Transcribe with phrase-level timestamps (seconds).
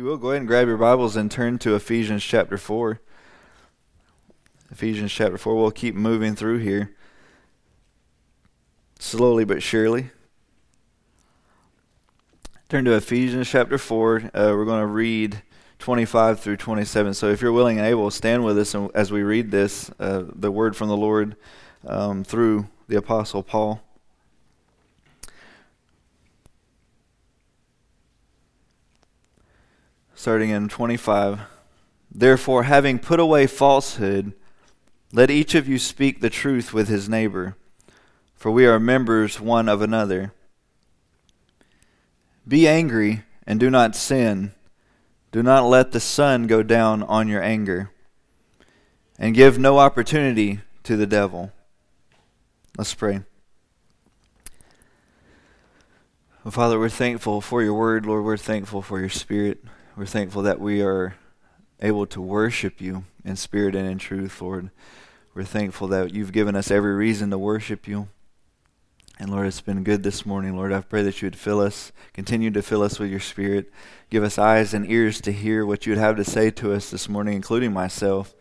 [0.00, 3.02] you will, go ahead and grab your Bibles and turn to Ephesians chapter 4.
[4.70, 5.54] Ephesians chapter 4.
[5.54, 6.96] We'll keep moving through here
[8.98, 10.08] slowly but surely.
[12.70, 14.16] Turn to Ephesians chapter 4.
[14.16, 15.42] Uh, we're going to read
[15.80, 17.12] 25 through 27.
[17.12, 20.50] So if you're willing and able, stand with us as we read this, uh, the
[20.50, 21.36] word from the Lord
[21.86, 23.82] um, through the Apostle Paul.
[30.20, 31.40] Starting in 25.
[32.14, 34.34] Therefore, having put away falsehood,
[35.14, 37.56] let each of you speak the truth with his neighbor,
[38.34, 40.34] for we are members one of another.
[42.46, 44.52] Be angry and do not sin.
[45.32, 47.90] Do not let the sun go down on your anger,
[49.18, 51.50] and give no opportunity to the devil.
[52.76, 53.22] Let's pray.
[56.50, 58.04] Father, we're thankful for your word.
[58.04, 59.64] Lord, we're thankful for your spirit.
[60.00, 61.14] We're thankful that we are
[61.82, 64.70] able to worship you in spirit and in truth, Lord.
[65.34, 68.08] We're thankful that you've given us every reason to worship you.
[69.18, 70.56] And Lord, it's been good this morning.
[70.56, 73.70] Lord, I pray that you would fill us, continue to fill us with your spirit.
[74.08, 76.90] Give us eyes and ears to hear what you would have to say to us
[76.90, 78.34] this morning, including myself,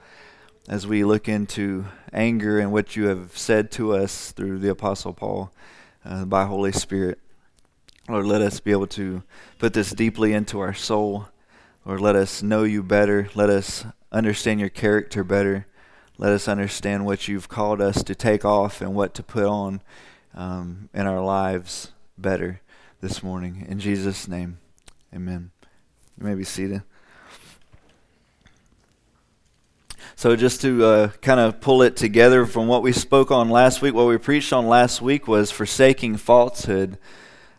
[0.69, 5.11] as we look into anger and what you have said to us through the Apostle
[5.11, 5.51] Paul
[6.05, 7.19] uh, by Holy Spirit.
[8.07, 9.23] Lord, let us be able to
[9.57, 11.27] put this deeply into our soul.
[11.89, 13.31] Lord, let us know you better.
[13.33, 15.65] Let us understand your character better.
[16.19, 19.81] Let us understand what you've called us to take off and what to put on
[20.35, 22.61] um, in our lives better
[23.01, 23.65] this morning.
[23.67, 24.59] In Jesus' name,
[25.15, 25.49] amen.
[26.19, 26.83] You may be seated.
[30.15, 33.81] So, just to uh, kind of pull it together from what we spoke on last
[33.81, 36.99] week, what we preached on last week was forsaking falsehood.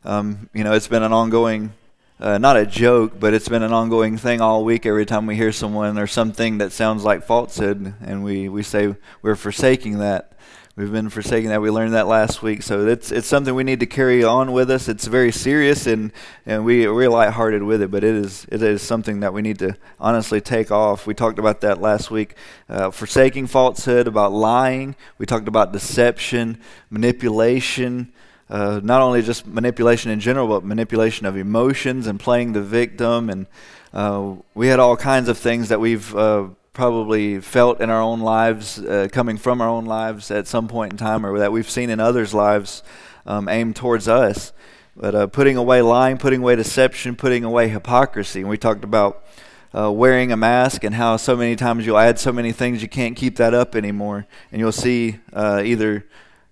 [0.04, 1.72] Um, you know, it's been an ongoing,
[2.20, 4.84] uh, not a joke, but it's been an ongoing thing all week.
[4.84, 8.94] Every time we hear someone or something that sounds like falsehood, and we, we say
[9.22, 10.32] we're forsaking that.
[10.76, 11.60] We've been forsaking that.
[11.62, 12.62] We learned that last week.
[12.62, 14.88] So it's it's something we need to carry on with us.
[14.88, 16.12] It's very serious and,
[16.47, 19.58] and we, we're lighthearted with it, but it is it is something that we need
[19.58, 21.06] to honestly take off.
[21.06, 22.34] We talked about that last week.
[22.69, 24.94] Uh, forsaking falsehood, about lying.
[25.19, 26.58] We talked about deception,
[26.88, 28.12] manipulation.
[28.50, 33.31] Uh, not only just manipulation in general, but manipulation of emotions and playing the victim.
[33.31, 33.47] And
[33.94, 38.19] uh, we had all kinds of things that we've uh, probably felt in our own
[38.21, 41.71] lives, uh, coming from our own lives at some point in time, or that we've
[41.71, 42.83] seen in others' lives
[43.25, 44.53] um, aimed towards us.
[44.97, 48.41] But uh, putting away lying, putting away deception, putting away hypocrisy.
[48.41, 49.25] And we talked about
[49.72, 52.88] uh, wearing a mask and how so many times you'll add so many things you
[52.88, 54.27] can't keep that up anymore.
[54.50, 56.05] And you'll see either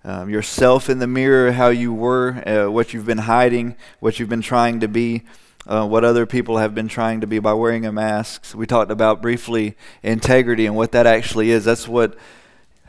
[0.05, 4.29] um, yourself in the mirror, how you were, uh, what you've been hiding, what you've
[4.29, 5.25] been trying to be
[5.69, 8.55] uh, what other people have been trying to be by wearing a mask.
[8.55, 11.65] We talked about briefly integrity and what that actually is.
[11.65, 12.17] That's what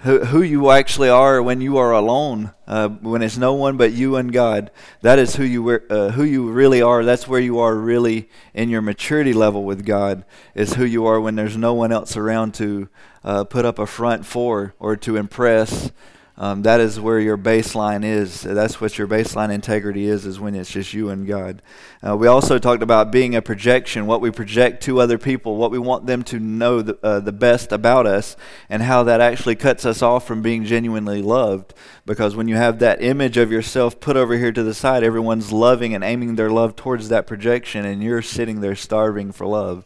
[0.04, 4.16] who, you actually are when you are alone, uh, when it's no one but you
[4.16, 4.72] and God.
[5.02, 7.04] That is who you uh, who you really are.
[7.04, 10.24] That's where you are really in your maturity level with God.
[10.56, 12.88] Is who you are when there's no one else around to
[13.26, 15.92] uh, put up a front for or to impress
[16.40, 18.44] um, that is where your baseline is.
[18.44, 21.62] That's what your baseline integrity is, is when it's just you and God.
[22.02, 25.70] Uh, we also talked about being a projection, what we project to other people, what
[25.70, 28.38] we want them to know the, uh, the best about us,
[28.70, 31.74] and how that actually cuts us off from being genuinely loved.
[32.06, 35.52] Because when you have that image of yourself put over here to the side, everyone's
[35.52, 39.86] loving and aiming their love towards that projection, and you're sitting there starving for love.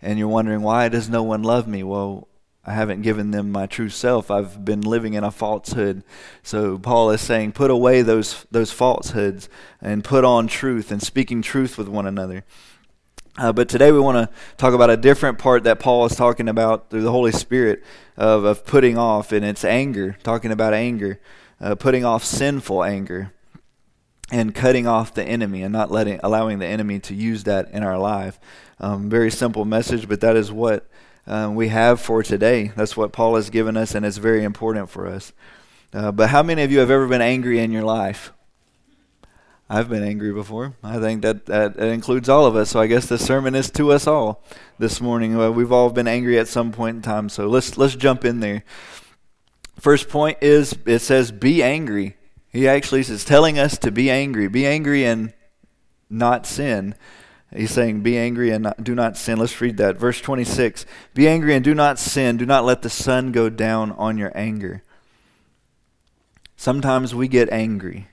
[0.00, 1.82] And you're wondering, why does no one love me?
[1.82, 2.26] Well,
[2.64, 4.30] I haven't given them my true self.
[4.30, 6.04] I've been living in a falsehood.
[6.42, 9.48] So Paul is saying, put away those those falsehoods
[9.80, 12.44] and put on truth and speaking truth with one another.
[13.38, 16.48] Uh, but today we want to talk about a different part that Paul is talking
[16.48, 17.82] about through the Holy Spirit
[18.16, 21.20] of, of putting off, and it's anger, talking about anger,
[21.60, 23.32] uh, putting off sinful anger,
[24.30, 27.82] and cutting off the enemy and not letting allowing the enemy to use that in
[27.82, 28.38] our life.
[28.78, 30.88] Um, very simple message, but that is what
[31.26, 32.72] um, we have for today.
[32.76, 35.32] That's what Paul has given us, and it's very important for us.
[35.92, 38.32] Uh, but how many of you have ever been angry in your life?
[39.72, 40.74] I've been angry before.
[40.82, 42.70] I think that, that, that includes all of us.
[42.70, 44.42] So I guess this sermon is to us all
[44.80, 45.36] this morning.
[45.54, 47.28] We've all been angry at some point in time.
[47.28, 48.64] So let's let's jump in there.
[49.78, 52.16] First point is it says be angry.
[52.48, 54.48] He actually is telling us to be angry.
[54.48, 55.32] Be angry and
[56.10, 56.96] not sin.
[57.54, 59.38] He's saying, Be angry and do not sin.
[59.38, 59.96] Let's read that.
[59.96, 62.36] Verse 26 Be angry and do not sin.
[62.36, 64.82] Do not let the sun go down on your anger.
[66.56, 68.08] Sometimes we get angry.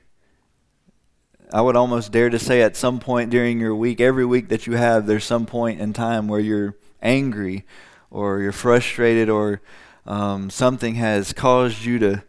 [1.54, 4.68] I would almost dare to say at some point during your week, every week that
[4.68, 7.66] you have, there's some point in time where you're angry
[8.10, 9.62] or you're frustrated or
[10.06, 12.24] um, something has caused you to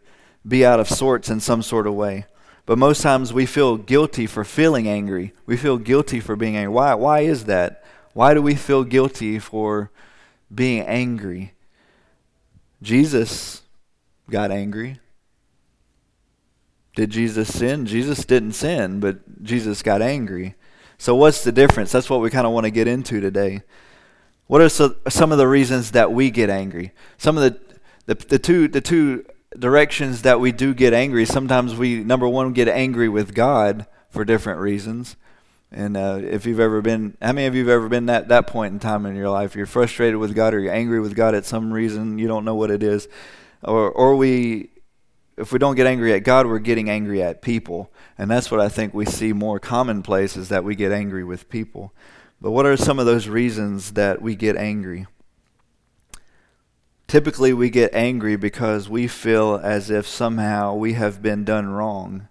[0.47, 2.25] be out of sorts in some sort of way.
[2.69, 5.33] But most times we feel guilty for feeling angry.
[5.47, 6.71] We feel guilty for being angry.
[6.71, 7.83] Why, why is that?
[8.13, 9.89] Why do we feel guilty for
[10.53, 11.53] being angry?
[12.83, 13.63] Jesus
[14.29, 14.99] got angry.
[16.95, 17.87] Did Jesus sin?
[17.87, 20.53] Jesus didn't sin, but Jesus got angry.
[20.99, 21.91] So, what's the difference?
[21.91, 23.63] That's what we kind of want to get into today.
[24.45, 26.91] What are so, some of the reasons that we get angry?
[27.17, 27.59] Some of the,
[28.05, 29.25] the, the, two, the two
[29.57, 34.25] directions that we do get angry, sometimes we, number one, get angry with God for
[34.25, 35.15] different reasons.
[35.71, 38.47] And uh, if you've ever been, how many of you have ever been at that
[38.47, 39.55] point in time in your life?
[39.55, 42.55] You're frustrated with God or you're angry with God at some reason, you don't know
[42.55, 43.07] what it is.
[43.63, 44.69] Or, or we
[45.39, 47.91] if we don't get angry at God, we're getting angry at people.
[48.17, 51.49] And that's what I think we see more commonplace is that we get angry with
[51.49, 51.93] people.
[52.41, 55.07] But what are some of those reasons that we get angry?
[57.09, 62.27] Typically, we get angry because we feel as if somehow we have been done wrong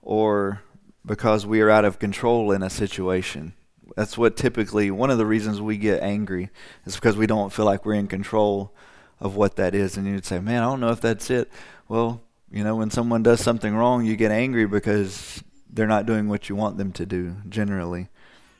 [0.00, 0.62] or
[1.04, 3.52] because we are out of control in a situation.
[3.94, 6.48] That's what typically, one of the reasons we get angry
[6.86, 8.74] is because we don't feel like we're in control
[9.20, 9.98] of what that is.
[9.98, 11.50] And you'd say, man, I don't know if that's it.
[11.86, 16.26] Well, you know, when someone does something wrong, you get angry because they're not doing
[16.26, 18.08] what you want them to do, generally.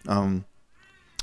[0.06, 0.44] Um,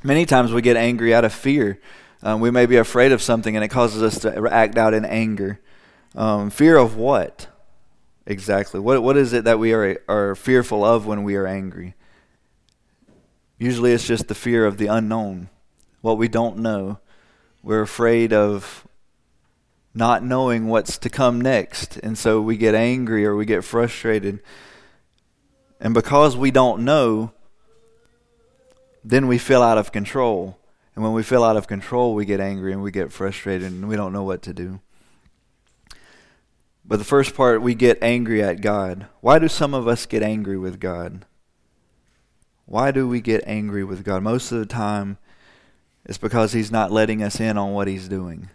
[0.03, 1.79] many times we get angry out of fear.
[2.23, 5.03] Um, we may be afraid of something and it causes us to act out in
[5.03, 5.59] anger.
[6.15, 7.47] Um, fear of what?
[8.25, 8.79] Exactly.
[8.79, 11.95] What, what is it that we are, are fearful of when we are angry?
[13.59, 15.49] Usually it's just the fear of the unknown,
[15.99, 16.99] what we don't know.
[17.61, 18.87] We're afraid of
[19.93, 21.97] not knowing what's to come next.
[21.97, 24.41] And so we get angry or we get frustrated.
[25.79, 27.33] And because we don't know,
[29.03, 30.57] then we feel out of control.
[30.95, 33.87] And when we feel out of control, we get angry and we get frustrated and
[33.87, 34.79] we don't know what to do.
[36.85, 39.07] But the first part, we get angry at God.
[39.21, 41.25] Why do some of us get angry with God?
[42.65, 44.21] Why do we get angry with God?
[44.21, 45.17] Most of the time,
[46.05, 48.49] it's because He's not letting us in on what He's doing.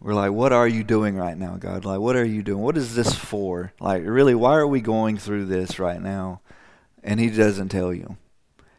[0.00, 1.84] We're like, what are you doing right now, God?
[1.84, 2.62] Like, what are you doing?
[2.62, 3.72] What is this for?
[3.80, 6.40] Like, really, why are we going through this right now?
[7.02, 8.16] And He doesn't tell you.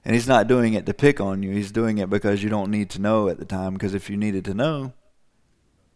[0.06, 1.52] And He's not doing it to pick on you.
[1.52, 3.74] He's doing it because you don't need to know at the time.
[3.74, 4.94] Because if you needed to know,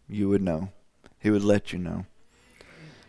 [0.08, 0.70] you would know.
[1.18, 2.06] He would let you know.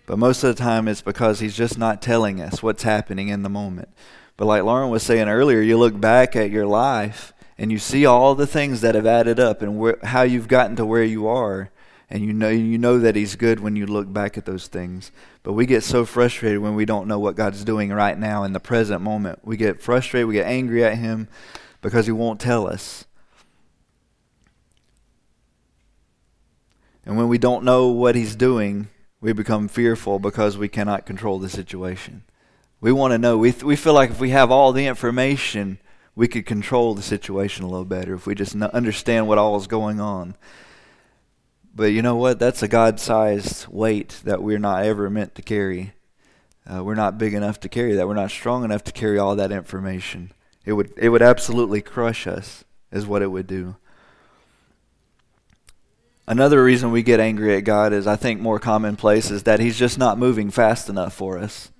[0.05, 3.43] But most of the time, it's because He's just not telling us what's happening in
[3.43, 3.89] the moment.
[4.37, 8.05] But like Lauren was saying earlier, you look back at your life and you see
[8.05, 11.71] all the things that have added up and how you've gotten to where you are
[12.09, 15.11] and you know you know that he's good when you look back at those things
[15.45, 18.51] but we get so frustrated when we don't know what god's doing right now in
[18.51, 19.39] the present moment.
[19.43, 21.27] We get frustrated we get angry at him
[21.83, 23.05] because he won't tell us.
[27.05, 28.87] And when we don't know what he's doing
[29.21, 32.23] we become fearful because we cannot control the situation.
[32.81, 33.37] We want to know.
[33.37, 35.77] We, th- we feel like if we have all the information
[36.15, 39.67] we could control the situation a little better if we just understand what all is
[39.67, 40.35] going on
[41.75, 42.39] but you know what?
[42.39, 45.93] That's a God sized weight that we're not ever meant to carry.
[46.65, 48.07] Uh, we're not big enough to carry that.
[48.07, 50.31] We're not strong enough to carry all that information.
[50.63, 53.75] It would, it would absolutely crush us, is what it would do.
[56.27, 59.77] Another reason we get angry at God is, I think, more commonplace, is that He's
[59.77, 61.71] just not moving fast enough for us.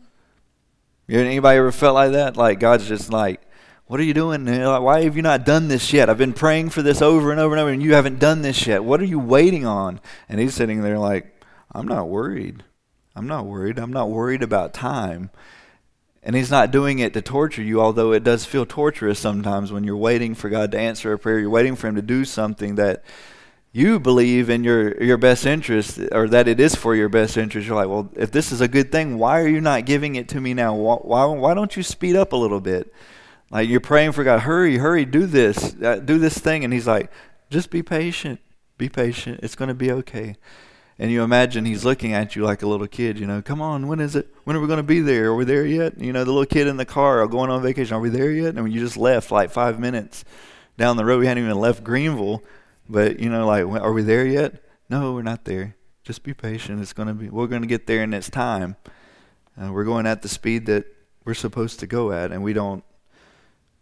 [1.10, 2.38] Anybody ever felt like that?
[2.38, 3.42] Like God's just like,
[3.88, 4.46] what are you doing?
[4.46, 6.10] Why have you not done this yet?
[6.10, 8.66] I've been praying for this over and over and over, and you haven't done this
[8.66, 8.84] yet.
[8.84, 10.00] What are you waiting on?
[10.28, 11.40] And he's sitting there like,
[11.72, 12.64] I'm not worried.
[13.16, 13.78] I'm not worried.
[13.78, 15.30] I'm not worried about time.
[16.24, 19.84] And he's not doing it to torture you, although it does feel torturous sometimes when
[19.84, 21.38] you're waiting for God to answer a prayer.
[21.38, 23.04] You're waiting for him to do something that
[23.72, 27.68] you believe in your, your best interest, or that it is for your best interest.
[27.68, 30.28] You're like, well, if this is a good thing, why are you not giving it
[30.30, 30.74] to me now?
[30.74, 32.92] Why, why, why don't you speed up a little bit?
[33.52, 36.64] Like you're praying for God, hurry, hurry, do this, uh, do this thing.
[36.64, 37.12] And he's like,
[37.50, 38.40] just be patient,
[38.78, 39.40] be patient.
[39.44, 40.36] It's going to be okay.
[40.98, 43.88] And you imagine he's looking at you like a little kid, you know, come on,
[43.88, 44.34] when is it?
[44.46, 45.26] When are we going to be there?
[45.26, 46.00] Are we there yet?
[46.00, 48.56] You know, the little kid in the car going on vacation, are we there yet?
[48.56, 50.24] And you just left like five minutes
[50.78, 52.44] down the road, we hadn't even left Greenville,
[52.90, 54.62] but you know, like, are we there yet?
[54.90, 55.76] No, we're not there.
[56.04, 56.82] Just be patient.
[56.82, 58.76] It's going to be, we're going to get there in its time.
[59.62, 60.86] Uh, we're going at the speed that
[61.24, 62.84] we're supposed to go at, and we don't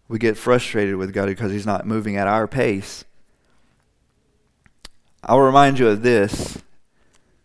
[0.08, 3.06] we get frustrated with God because He's not moving at our pace.
[5.24, 6.62] I'll remind you of this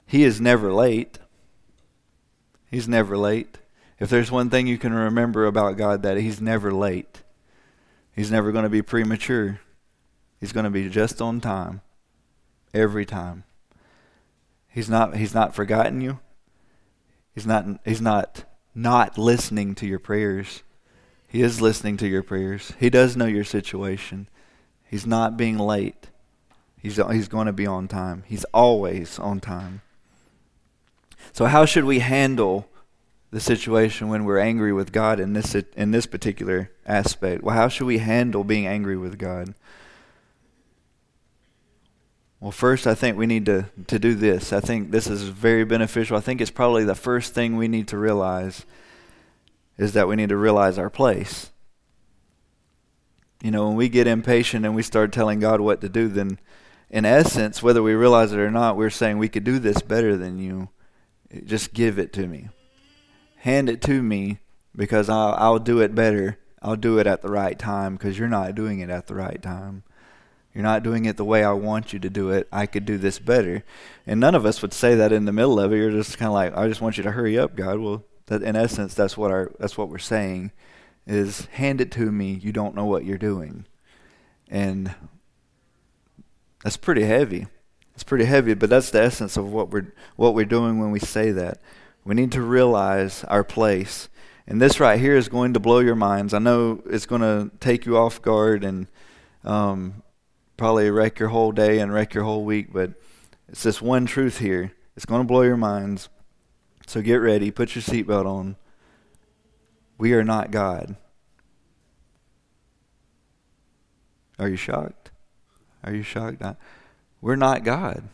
[0.06, 1.18] He is never late.
[2.70, 3.58] He's never late.
[3.98, 7.22] If there's one thing you can remember about God, that He's never late.
[8.14, 9.60] He's never going to be premature.
[10.40, 11.82] He's going to be just on time.
[12.74, 13.44] Every time.
[14.68, 16.20] He's not he's not forgotten you.
[17.34, 20.62] He's not he's not not listening to your prayers.
[21.28, 22.72] He is listening to your prayers.
[22.80, 24.28] He does know your situation.
[24.84, 26.08] He's not being late.
[26.80, 28.24] He's he's going to be on time.
[28.26, 29.82] He's always on time.
[31.32, 32.66] So how should we handle
[33.30, 37.42] the situation when we're angry with God in this in this particular aspect?
[37.42, 39.54] Well, how should we handle being angry with God?
[42.40, 44.52] Well, first, I think we need to, to do this.
[44.52, 46.16] I think this is very beneficial.
[46.16, 48.64] I think it's probably the first thing we need to realize
[49.78, 51.50] is that we need to realize our place.
[53.42, 56.40] You know, when we get impatient and we start telling God what to do, then
[56.90, 60.16] in essence, whether we realize it or not, we're saying we could do this better
[60.16, 60.70] than you.
[61.44, 62.48] Just give it to me.
[63.36, 64.40] Hand it to me
[64.74, 66.38] because I'll, I'll do it better.
[66.60, 69.40] I'll do it at the right time because you're not doing it at the right
[69.40, 69.84] time.
[70.52, 72.48] You're not doing it the way I want you to do it.
[72.50, 73.62] I could do this better.
[74.06, 75.76] And none of us would say that in the middle of it.
[75.76, 77.78] You're just kind of like, I just want you to hurry up, God.
[77.78, 80.52] Well, that in essence, that's what our that's what we're saying
[81.06, 82.32] is hand it to me.
[82.32, 83.66] You don't know what you're doing,
[84.48, 84.94] and
[86.62, 87.46] that's pretty heavy.
[87.94, 91.00] It's pretty heavy, but that's the essence of what we're what we're doing when we
[91.00, 91.60] say that.
[92.04, 94.08] We need to realize our place.
[94.46, 96.32] And this right here is going to blow your minds.
[96.32, 98.86] I know it's going to take you off guard and
[99.44, 100.02] um,
[100.56, 102.92] probably wreck your whole day and wreck your whole week, but
[103.48, 104.72] it's this one truth here.
[104.96, 106.08] It's going to blow your minds.
[106.88, 108.56] So get ready, put your seatbelt on.
[109.98, 110.96] We are not God.
[114.38, 115.10] Are you shocked?
[115.84, 116.42] Are you shocked?
[117.20, 118.04] We're not God.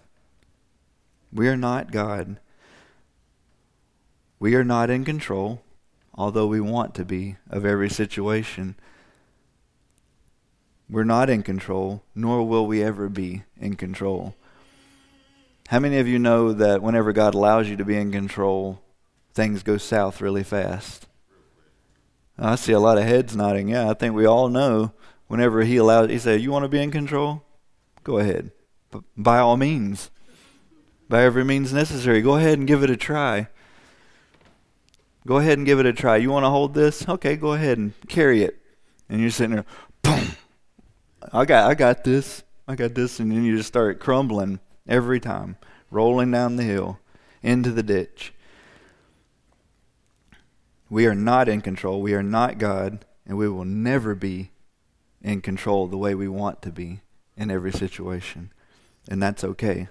[1.32, 2.40] We are not God.
[4.40, 5.62] We are not in control,
[6.12, 8.74] although we want to be, of every situation.
[10.90, 14.34] We're not in control, nor will we ever be in control.
[15.68, 18.82] How many of you know that whenever God allows you to be in control,
[19.32, 21.06] things go south really fast?
[22.38, 23.68] I see a lot of heads nodding.
[23.68, 24.92] Yeah, I think we all know
[25.26, 27.42] whenever He allows, He said, You want to be in control?
[28.02, 28.52] Go ahead.
[29.16, 30.10] By all means.
[31.08, 32.20] By every means necessary.
[32.20, 33.48] Go ahead and give it a try.
[35.26, 36.16] Go ahead and give it a try.
[36.16, 37.08] You want to hold this?
[37.08, 38.60] Okay, go ahead and carry it.
[39.08, 39.64] And you're sitting there,
[40.02, 40.36] boom.
[41.32, 42.42] I got I got this.
[42.68, 45.56] I got this and then you just start crumbling every time,
[45.90, 46.98] rolling down the hill
[47.42, 48.32] into the ditch.
[50.90, 52.02] We are not in control.
[52.02, 54.50] We are not God, and we will never be
[55.22, 57.00] in control the way we want to be
[57.36, 58.52] in every situation.
[59.08, 59.88] And that's okay.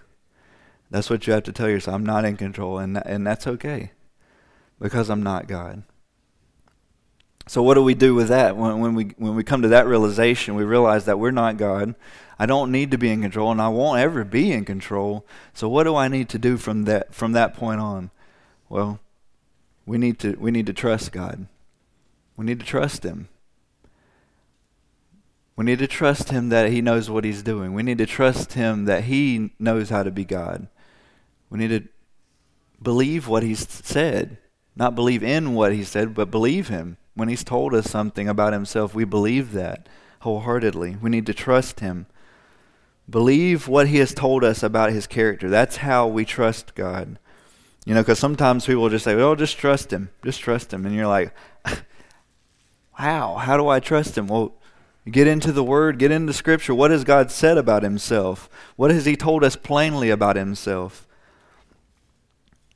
[0.90, 1.96] That's what you have to tell yourself.
[1.96, 3.92] I'm not in control, and, and that's okay
[4.80, 5.84] because I'm not God.
[7.48, 9.86] So what do we do with that when, when we when we come to that
[9.86, 10.56] realization?
[10.56, 11.96] We realize that we're not God.
[12.40, 15.26] I don't need to be in control, and I won't ever be in control.
[15.54, 18.12] So what do I need to do from that from that point on?
[18.70, 19.00] Well,
[19.86, 21.48] we need to we need to trust God.
[22.38, 23.28] We need to trust Him.
[25.56, 27.74] We need to trust Him that He knows what He's doing.
[27.74, 30.68] We need to trust Him that He knows how to be God.
[31.50, 31.88] We need to
[32.82, 34.38] believe what He's said,
[34.76, 36.98] not believe in what He said, but believe Him.
[37.16, 39.88] When He's told us something about Himself, we believe that
[40.24, 40.98] wholeheartedly.
[41.02, 42.08] We need to trust Him.
[43.10, 45.50] Believe what He has told us about His character.
[45.50, 47.20] That's how we trust God.
[47.86, 50.10] You know, because sometimes people just say, oh, just trust Him.
[50.24, 50.86] Just trust Him.
[50.86, 51.34] And you're like,
[53.00, 54.28] wow, how do I trust Him?
[54.28, 54.54] Well,
[55.10, 56.74] get into the Word, get into Scripture.
[56.74, 58.50] What has God said about Himself?
[58.78, 61.06] What has He told us plainly about Himself?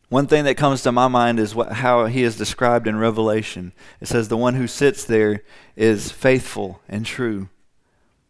[0.09, 3.73] One thing that comes to my mind is what, how he is described in Revelation.
[3.99, 5.43] It says, The one who sits there
[5.75, 7.49] is faithful and true.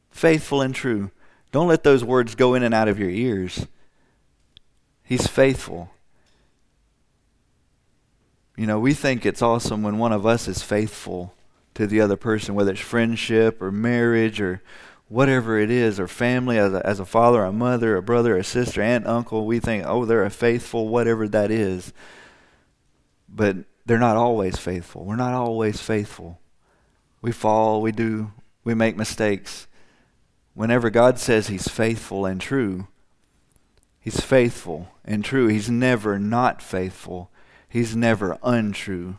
[0.10, 1.12] Faithful and true.
[1.52, 3.68] Don't let those words go in and out of your ears.
[5.04, 5.92] He's faithful.
[8.58, 11.34] You know, we think it's awesome when one of us is faithful
[11.76, 14.64] to the other person, whether it's friendship or marriage or
[15.10, 18.44] whatever it is, or family, as a, as a father, a mother, a brother, a
[18.44, 21.94] sister, aunt, uncle, we think, oh, they're a faithful, whatever that is.
[23.30, 25.06] But they're not always faithful.
[25.06, 26.40] We're not always faithful.
[27.22, 28.32] We fall, we do,
[28.64, 29.68] we make mistakes.
[30.54, 32.88] Whenever God says He's faithful and true,
[34.00, 35.48] He's faithful and true.
[35.48, 37.30] He's never not faithful.
[37.70, 39.18] He's never untrue.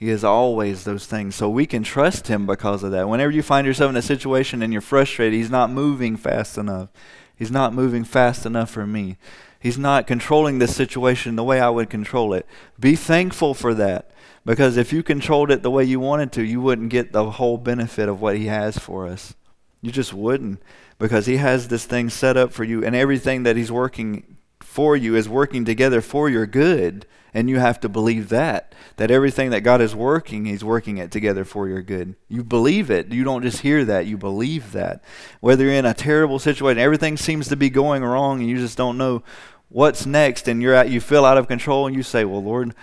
[0.00, 1.34] He is always those things.
[1.34, 3.10] So we can trust him because of that.
[3.10, 6.88] Whenever you find yourself in a situation and you're frustrated, he's not moving fast enough.
[7.36, 9.18] He's not moving fast enough for me.
[9.60, 12.46] He's not controlling this situation the way I would control it.
[12.80, 14.10] Be thankful for that.
[14.46, 17.58] Because if you controlled it the way you wanted to, you wouldn't get the whole
[17.58, 19.34] benefit of what He has for us.
[19.82, 20.62] You just wouldn't.
[20.98, 24.96] Because He has this thing set up for you, and everything that He's working for
[24.96, 27.04] you is working together for your good.
[27.32, 28.74] And you have to believe that.
[28.96, 32.16] That everything that God is working, He's working it together for your good.
[32.28, 33.12] You believe it.
[33.12, 35.02] You don't just hear that, you believe that.
[35.40, 38.76] Whether you're in a terrible situation, everything seems to be going wrong, and you just
[38.76, 39.22] don't know
[39.68, 42.74] what's next, and you're at, you feel out of control, and you say, Well, Lord,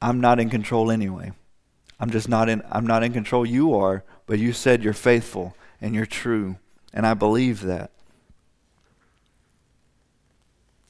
[0.00, 1.32] I'm not in control anyway.
[2.00, 3.46] I'm just not in I'm not in control.
[3.46, 6.56] You are, but you said you're faithful and you're true,
[6.92, 7.92] and I believe that.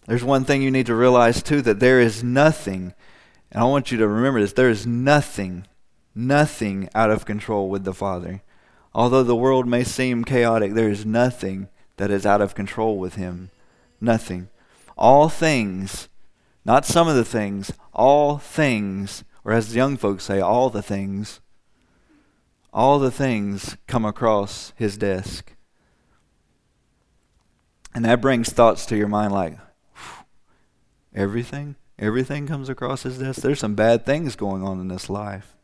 [0.07, 2.95] There's one thing you need to realize too that there is nothing,
[3.51, 5.67] and I want you to remember this there is nothing,
[6.15, 8.43] nothing out of control with the Father.
[8.95, 13.15] Although the world may seem chaotic, there is nothing that is out of control with
[13.15, 13.51] Him.
[14.01, 14.49] Nothing.
[14.99, 16.09] All things,
[16.65, 20.83] not some of the things, all things, or as the young folks say, all the
[20.83, 21.41] things,
[22.73, 25.55] all the things come across His desk.
[27.95, 29.59] And that brings thoughts to your mind like,
[31.15, 31.77] Everything?
[31.99, 33.43] Everything comes across his desk?
[33.43, 35.57] There's some bad things going on in this life.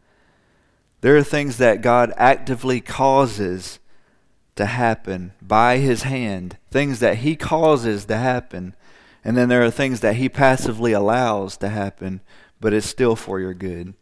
[1.01, 3.79] There are things that God actively causes
[4.57, 8.75] to happen by his hand, things that he causes to happen.
[9.25, 12.21] And then there are things that he passively allows to happen,
[12.61, 13.95] but it's still for your good.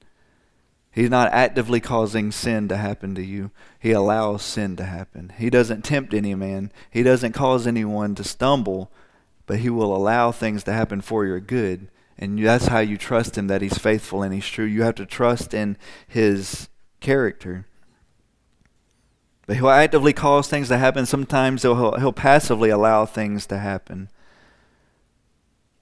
[0.90, 3.50] He's not actively causing sin to happen to you.
[3.78, 5.30] He allows sin to happen.
[5.36, 6.72] He doesn't tempt any man.
[6.90, 8.90] He doesn't cause anyone to stumble,
[9.46, 11.88] but He will allow things to happen for your good.
[12.18, 14.64] And that's how you trust Him that He's faithful and He's true.
[14.64, 15.76] You have to trust in
[16.06, 16.68] His
[17.00, 17.66] character.
[19.46, 21.06] But He'll actively cause things to happen.
[21.06, 24.08] Sometimes He'll, he'll passively allow things to happen.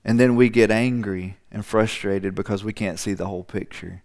[0.04, 4.02] And then we get angry and frustrated because we can't see the whole picture.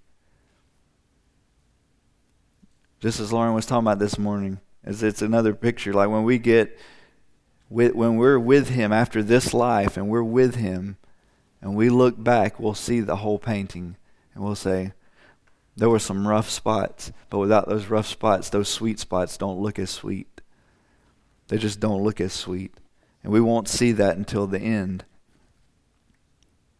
[3.02, 5.94] Just as Lauren was talking about this morning, as it's another picture.
[5.94, 6.78] Like when we get
[7.70, 10.98] when we're with Him after this life and we're with Him
[11.62, 13.96] and we look back, we'll see the whole painting
[14.34, 14.94] and we'll say,
[15.78, 19.80] there were some rough spots, but without those rough spots, those sweet spots don't look
[19.80, 20.42] as sweet.
[21.48, 22.74] They just don't look as sweet.
[23.24, 25.06] And we won't see that until the end.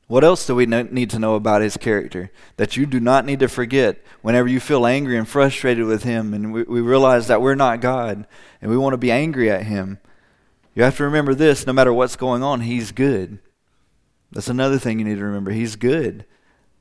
[0.08, 2.32] What else do we need to know about his character?
[2.58, 6.34] That you do not need to forget whenever you feel angry and frustrated with him,
[6.34, 8.26] and we, we realize that we're not God,
[8.62, 10.00] and we want to be angry at him.
[10.76, 13.40] You have to remember this no matter what's going on, He's good.
[14.32, 15.52] That's another thing you need to remember.
[15.52, 16.26] He's good.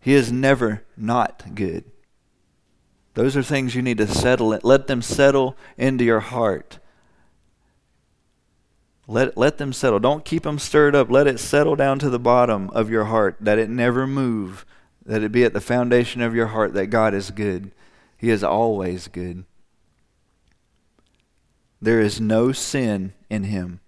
[0.00, 1.84] He is never not good.
[3.14, 4.48] Those are things you need to settle.
[4.62, 6.78] Let them settle into your heart.
[9.08, 9.98] Let, let them settle.
[9.98, 11.10] Don't keep them stirred up.
[11.10, 14.66] Let it settle down to the bottom of your heart, that it never move,
[15.04, 17.72] that it be at the foundation of your heart that God is good.
[18.18, 19.44] He is always good.
[21.80, 23.80] There is no sin in Him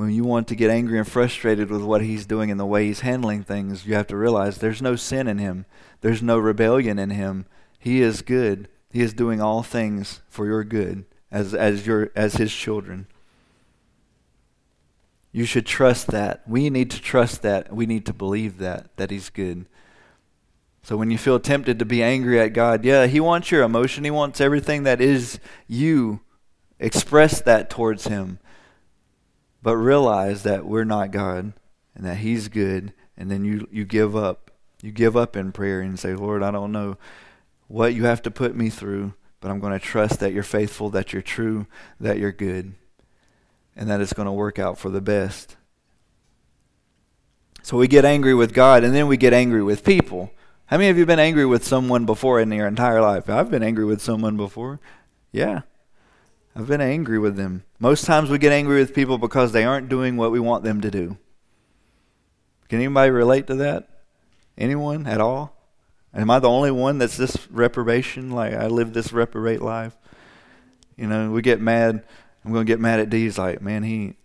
[0.00, 2.86] when you want to get angry and frustrated with what he's doing and the way
[2.86, 5.66] he's handling things, you have to realize there's no sin in him.
[6.00, 7.44] There's no rebellion in him.
[7.78, 8.68] He is good.
[8.90, 13.08] He is doing all things for your good as as your as his children.
[15.32, 16.48] You should trust that.
[16.48, 17.70] We need to trust that.
[17.70, 19.66] We need to believe that that he's good.
[20.82, 24.04] So when you feel tempted to be angry at God, yeah, he wants your emotion.
[24.04, 26.20] He wants everything that is you.
[26.80, 28.40] Express that towards him
[29.62, 31.52] but realize that we're not God
[31.94, 34.50] and that He's good, and then you, you give up.
[34.82, 36.96] You give up in prayer and say, Lord, I don't know
[37.68, 40.88] what you have to put me through, but I'm going to trust that you're faithful,
[40.90, 41.66] that you're true,
[42.00, 42.72] that you're good,
[43.76, 45.56] and that it's going to work out for the best.
[47.62, 50.32] So we get angry with God, and then we get angry with people.
[50.66, 53.28] How many of you been angry with someone before in your entire life?
[53.28, 54.80] I've been angry with someone before.
[55.30, 55.60] Yeah.
[56.54, 57.64] I've been angry with them.
[57.78, 60.80] Most times we get angry with people because they aren't doing what we want them
[60.80, 61.16] to do.
[62.68, 63.88] Can anybody relate to that?
[64.58, 65.56] Anyone at all?
[66.12, 68.30] Am I the only one that's this reprobation?
[68.30, 69.96] Like I live this reprobate life?
[70.96, 72.04] You know, we get mad.
[72.44, 73.22] I'm gonna get mad at D.
[73.22, 74.16] He's like, man, he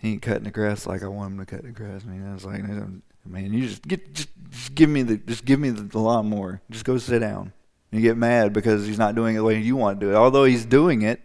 [0.00, 2.04] he ain't cutting the grass like I want him to cut the grass.
[2.04, 5.60] Man, I was like, man, you just get just, just give me the just give
[5.60, 6.60] me the, the lawnmower.
[6.70, 7.52] Just go sit down.
[7.92, 10.16] You get mad because he's not doing it the way you want to do it.
[10.16, 11.20] Although he's doing it,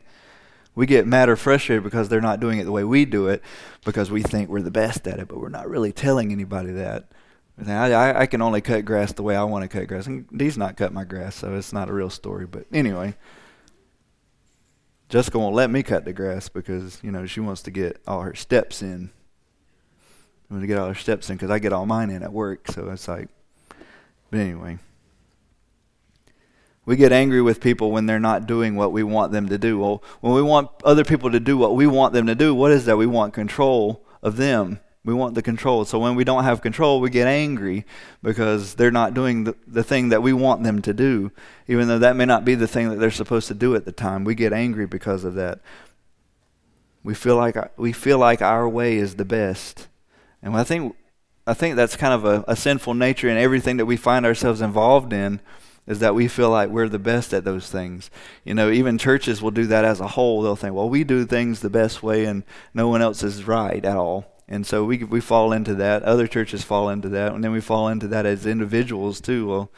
[0.76, 3.42] we get mad or frustrated because they're not doing it the way we do it
[3.86, 7.06] because we think we're the best at it, but we're not really telling anybody that.
[7.66, 10.06] I, I can only cut grass the way I want to cut grass.
[10.06, 12.46] And he's not cut my grass, so it's not a real story.
[12.46, 13.16] But anyway,
[15.10, 18.22] Jessica won't let me cut the grass because, you know, she wants to get all
[18.22, 19.10] her steps in.
[20.52, 22.34] I want to get all her steps in because I get all mine in at
[22.34, 22.68] work.
[22.68, 23.30] So it's like,
[24.30, 24.80] but anyway.
[26.88, 29.78] We get angry with people when they're not doing what we want them to do.
[29.78, 32.72] Well, when we want other people to do what we want them to do, what
[32.72, 32.96] is that?
[32.96, 34.80] We want control of them.
[35.04, 35.84] We want the control.
[35.84, 37.86] So when we don't have control, we get angry
[38.24, 41.34] because they're not doing the, the thing that we want them to do,
[41.68, 43.92] even though that may not be the thing that they're supposed to do at the
[43.92, 44.24] time.
[44.24, 45.60] We get angry because of that.
[47.04, 49.90] We feel like we feel like our way is the best,
[50.42, 50.96] and I think
[51.46, 54.62] I think that's kind of a, a sinful nature in everything that we find ourselves
[54.62, 55.42] involved in
[55.88, 58.12] is that we feel like we're the best at those things.
[58.44, 60.42] You know, even churches will do that as a whole.
[60.42, 63.84] They'll think, well, we do things the best way and no one else is right
[63.84, 64.26] at all.
[64.50, 66.04] And so we, we fall into that.
[66.04, 67.34] Other churches fall into that.
[67.34, 69.48] And then we fall into that as individuals too.
[69.48, 69.72] Well,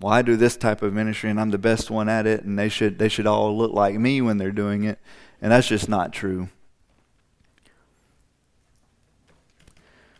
[0.00, 2.58] well, I do this type of ministry and I'm the best one at it and
[2.58, 4.98] they should, they should all look like me when they're doing it.
[5.40, 6.50] And that's just not true.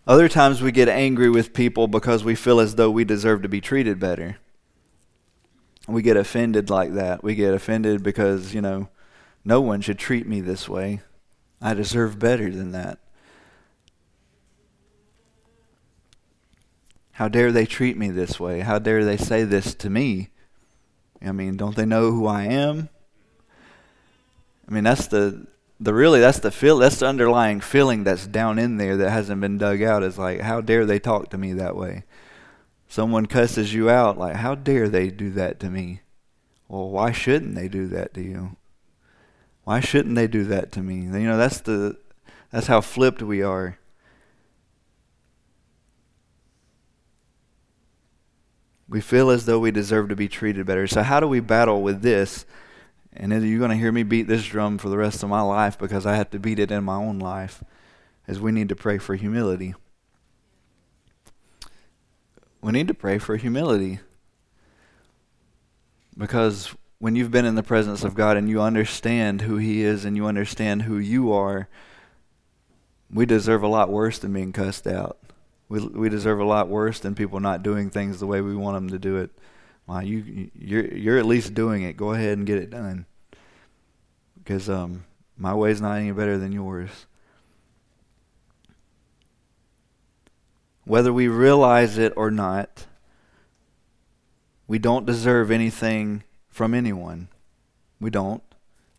[0.07, 3.49] Other times we get angry with people because we feel as though we deserve to
[3.49, 4.39] be treated better
[5.87, 7.23] we get offended like that.
[7.23, 8.89] We get offended because, you know,
[9.45, 11.01] no one should treat me this way.
[11.61, 12.99] I deserve better than that.
[17.13, 18.61] How dare they treat me this way?
[18.61, 20.31] How dare they say this to me?
[21.23, 22.89] I mean, don't they know who I am?
[24.69, 25.47] I mean, that's the
[25.81, 29.41] the really that's the feel that's the underlying feeling that's down in there that hasn't
[29.41, 32.05] been dug out is like how dare they talk to me that way?
[32.89, 36.01] Someone cusses you out, like, how dare they do that to me?
[36.69, 38.57] Well, why shouldn't they do that to you?
[39.65, 40.97] Why shouldn't they do that to me?
[40.97, 41.99] You know, that's the
[42.51, 43.79] that's how flipped we are.
[48.89, 50.87] We feel as though we deserve to be treated better.
[50.87, 52.45] So how do we battle with this?
[53.13, 55.79] And you're going to hear me beat this drum for the rest of my life
[55.79, 57.65] because I have to beat it in my own life.
[58.29, 59.75] Is we need to pray for humility
[62.65, 64.01] we need to pray for humility.
[66.17, 70.07] Because when you've been in the presence of God and you understand who He is
[70.07, 71.69] and you understand who you are,
[73.13, 75.19] we deserve a lot worse than being cussed out.
[75.69, 78.77] We we deserve a lot worse than people not doing things the way we want
[78.77, 79.31] them to do it.
[79.87, 81.99] Well, you you're you're at least doing it.
[81.99, 83.05] Go ahead and get it done.
[84.39, 85.05] Because um,
[85.37, 87.05] my way's not any better than yours.
[90.85, 92.87] Whether we realize it or not,
[94.67, 97.29] we don't deserve anything from anyone.
[98.01, 98.43] We don't.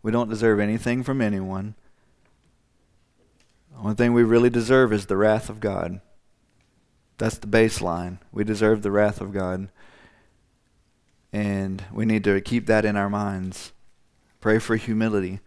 [0.01, 1.75] We don't deserve anything from anyone.
[3.71, 6.01] The only thing we really deserve is the wrath of God.
[7.17, 8.19] That's the baseline.
[8.31, 9.69] We deserve the wrath of God.
[11.33, 13.73] And we need to keep that in our minds.
[14.39, 15.39] Pray for humility.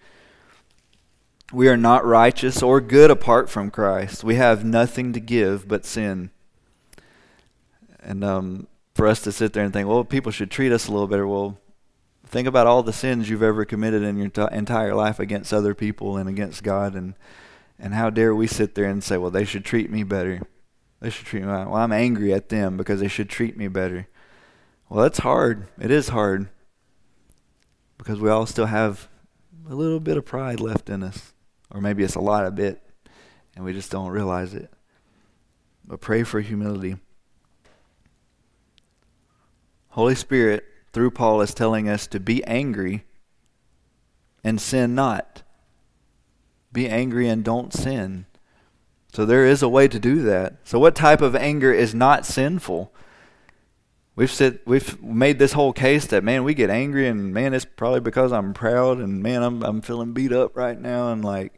[1.51, 4.23] We are not righteous or good apart from Christ.
[4.23, 6.31] We have nothing to give but sin.
[8.01, 10.93] And um, for us to sit there and think, well, people should treat us a
[10.93, 11.27] little better.
[11.27, 11.59] Well,
[12.27, 15.75] think about all the sins you've ever committed in your t- entire life against other
[15.75, 16.95] people and against God.
[16.95, 17.15] And,
[17.79, 20.43] and how dare we sit there and say, well, they should treat me better.
[21.01, 21.77] They should treat me well.
[21.77, 24.07] I'm angry at them because they should treat me better.
[24.91, 25.67] Well, that's hard.
[25.81, 26.51] It is hard
[27.97, 29.09] because we all still have
[29.69, 31.33] a little bit of pride left in us.
[31.71, 32.83] Or maybe it's a lot of bit,
[33.55, 34.71] and we just don't realize it.
[35.85, 36.97] But pray for humility.
[39.91, 43.05] Holy Spirit, through Paul, is telling us to be angry
[44.45, 45.43] and sin not.
[46.73, 48.27] Be angry and don't sin.
[49.13, 50.57] So there is a way to do that.
[50.65, 52.93] So what type of anger is not sinful?
[54.15, 57.65] We've said we've made this whole case that man we get angry and man it's
[57.65, 61.58] probably because I'm proud and man I'm I'm feeling beat up right now and like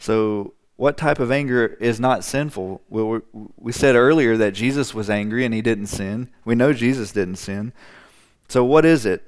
[0.00, 2.80] so what type of anger is not sinful?
[2.88, 3.20] Well,
[3.58, 6.30] we said earlier that Jesus was angry and he didn't sin.
[6.44, 7.74] We know Jesus didn't sin.
[8.48, 9.22] So what is it?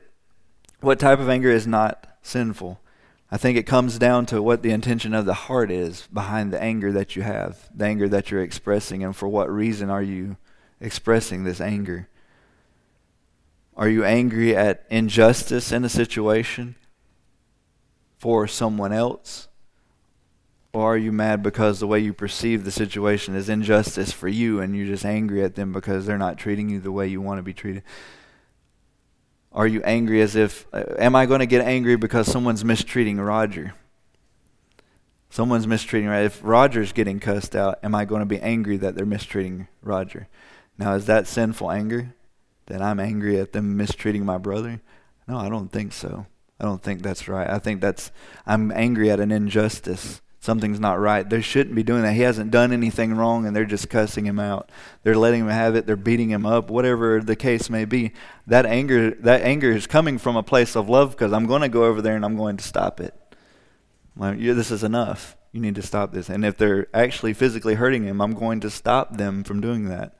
[0.80, 2.80] What type of anger is not sinful?
[3.30, 6.62] I think it comes down to what the intention of the heart is behind the
[6.62, 10.38] anger that you have, the anger that you're expressing, and for what reason are you
[10.80, 12.08] expressing this anger?
[13.76, 16.76] Are you angry at injustice in a situation
[18.18, 19.48] for someone else?
[20.72, 24.60] Or are you mad because the way you perceive the situation is injustice for you
[24.60, 27.38] and you're just angry at them because they're not treating you the way you want
[27.38, 27.82] to be treated?
[29.52, 33.20] Are you angry as if, uh, am I going to get angry because someone's mistreating
[33.20, 33.74] Roger?
[35.28, 36.24] Someone's mistreating, right?
[36.24, 40.28] If Roger's getting cussed out, am I going to be angry that they're mistreating Roger?
[40.78, 42.14] Now, is that sinful anger?
[42.66, 44.80] that I'm angry at them mistreating my brother?
[45.26, 46.26] No, I don't think so.
[46.60, 47.48] I don't think that's right.
[47.48, 48.10] I think that's
[48.46, 51.28] I'm angry at an injustice something's not right.
[51.28, 52.14] They shouldn't be doing that.
[52.14, 54.70] He hasn't done anything wrong, and they're just cussing him out.
[55.04, 55.86] They're letting him have it.
[55.86, 56.68] They're beating him up.
[56.68, 58.12] Whatever the case may be,
[58.46, 61.68] that anger that anger is coming from a place of love because I'm going to
[61.68, 63.14] go over there and I'm going to stop it.
[64.16, 65.36] Like, yeah, this is enough.
[65.52, 66.28] You need to stop this.
[66.28, 70.16] And if they're actually physically hurting him, I'm going to stop them from doing that.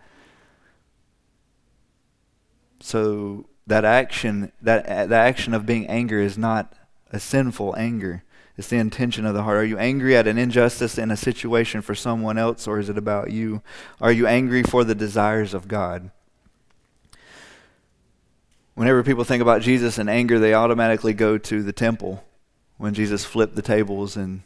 [2.81, 6.75] So that action, that the action of being angry is not
[7.11, 8.23] a sinful anger.
[8.57, 9.59] It's the intention of the heart.
[9.59, 12.99] Are you angry at an injustice in a situation for someone else, or is it
[12.99, 13.63] about you?
[14.01, 16.11] Are you angry for the desires of God?
[18.75, 22.25] Whenever people think about Jesus and anger, they automatically go to the temple
[22.77, 24.43] when Jesus flipped the tables and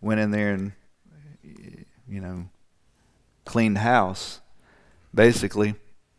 [0.00, 0.72] went in there and,
[2.08, 2.48] you know,
[3.44, 4.40] cleaned house.
[5.14, 5.74] Basically,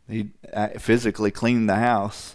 [0.07, 2.34] he uh, physically cleaned the house.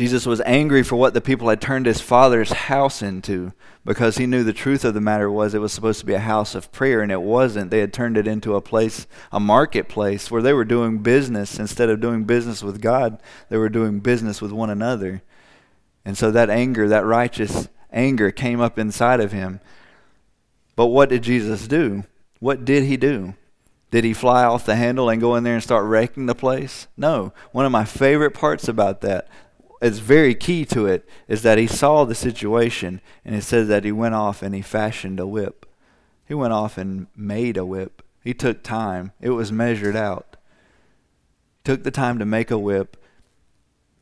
[0.00, 3.52] Jesus was angry for what the people had turned his father's house into
[3.84, 6.20] because he knew the truth of the matter was it was supposed to be a
[6.20, 7.70] house of prayer and it wasn't.
[7.70, 11.58] They had turned it into a place, a marketplace where they were doing business.
[11.58, 15.20] Instead of doing business with God, they were doing business with one another.
[16.02, 19.60] And so that anger, that righteous anger came up inside of him.
[20.76, 22.04] But what did Jesus do?
[22.38, 23.34] What did he do?
[23.90, 26.86] Did he fly off the handle and go in there and start wrecking the place?
[26.96, 27.34] No.
[27.52, 29.28] One of my favorite parts about that,
[29.80, 33.84] it's very key to it, is that he saw the situation and it says that
[33.84, 35.66] he went off and he fashioned a whip.
[36.26, 38.02] He went off and made a whip.
[38.22, 39.12] He took time.
[39.20, 40.36] It was measured out.
[41.64, 42.96] Took the time to make a whip.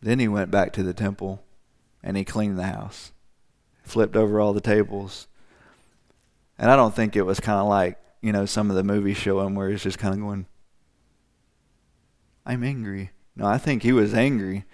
[0.03, 1.43] Then he went back to the temple
[2.03, 3.13] and he cleaned the house.
[3.85, 5.29] Flipped over all the tables.
[6.59, 9.17] And I don't think it was kind of like, you know, some of the movies
[9.17, 10.47] show him where he's just kind of going,
[12.45, 13.11] I'm angry.
[13.37, 14.65] No, I think he was angry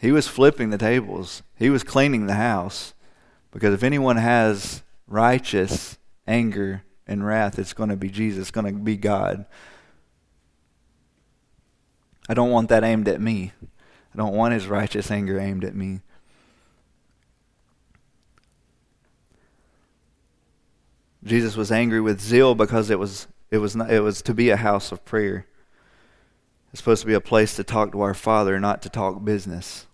[0.00, 1.42] he was flipping the tables.
[1.56, 2.94] He was cleaning the house.
[3.50, 8.66] Because if anyone has righteous anger and wrath, it's going to be Jesus, it's going
[8.66, 9.44] to be God.
[12.28, 13.52] I don't want that aimed at me.
[14.14, 16.00] I don't want his righteous anger aimed at me.
[21.24, 24.50] Jesus was angry with zeal because it was it was not, it was to be
[24.50, 25.46] a house of prayer.
[26.70, 29.87] It's supposed to be a place to talk to our Father, not to talk business.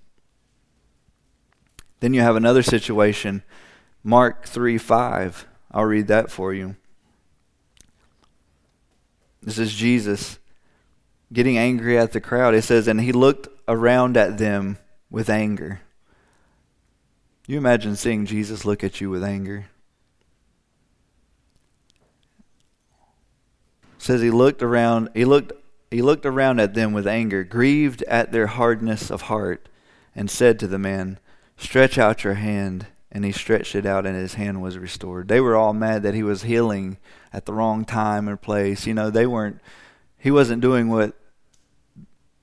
[2.05, 3.43] Then you have another situation,
[4.03, 5.47] Mark 3 5.
[5.71, 6.77] I'll read that for you.
[9.43, 10.38] This is Jesus
[11.33, 12.55] getting angry at the crowd.
[12.55, 14.77] It says, And he looked around at them
[15.09, 15.81] with anger.
[17.47, 19.64] You imagine seeing Jesus look at you with anger?
[23.95, 25.53] It says he looked around he looked
[25.90, 29.71] he looked around at them with anger, grieved at their hardness of heart,
[30.14, 31.19] and said to the man,
[31.57, 32.87] Stretch out your hand.
[33.14, 35.29] And he stretched it out, and his hand was restored.
[35.29, 36.99] They were all mad that he was healing
[37.33, 38.88] at the wrong time or place.
[38.88, 39.61] You know, they weren't,
[40.19, 41.14] he wasn't doing what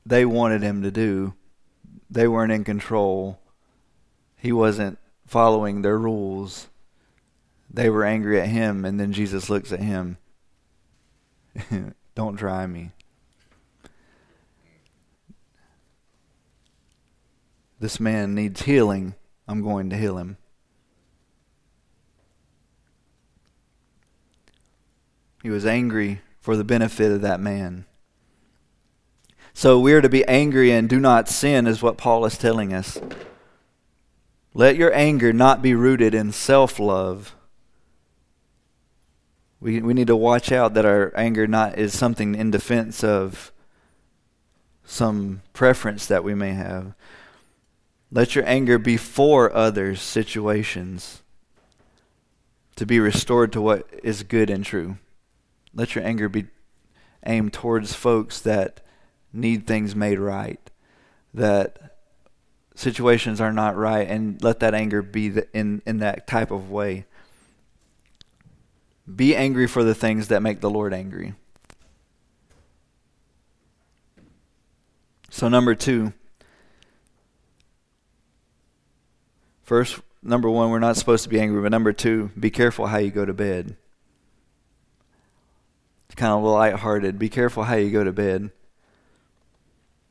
[0.06, 1.34] they wanted him to do.
[2.10, 3.40] They weren't in control.
[4.38, 4.98] He wasn't
[5.28, 6.70] following their rules.
[7.70, 10.18] They were angry at him, and then Jesus looks at him.
[12.16, 12.92] Don't try me.
[17.82, 19.16] This man needs healing.
[19.48, 20.38] I'm going to heal him.
[25.42, 27.86] He was angry for the benefit of that man.
[29.56, 32.72] So we are to be angry and do not sin, is what Paul is telling
[32.72, 33.02] us.
[34.54, 37.36] Let your anger not be rooted in self love.
[39.60, 43.52] We, we need to watch out that our anger not is something in defense of
[44.86, 46.94] some preference that we may have.
[48.12, 51.22] Let your anger be for others' situations
[52.76, 54.98] to be restored to what is good and true.
[55.74, 56.48] Let your anger be
[57.26, 58.82] aimed towards folks that
[59.32, 60.60] need things made right,
[61.34, 61.98] that
[62.76, 67.06] situations are not right, and let that anger be in, in that type of way.
[69.14, 71.34] Be angry for the things that make the Lord angry.
[75.30, 76.14] So, number two,
[79.72, 82.98] First, number one, we're not supposed to be angry, but number two, be careful how
[82.98, 83.78] you go to bed.
[86.08, 87.18] It's kind of lighthearted.
[87.18, 88.52] Be careful how you go to bed.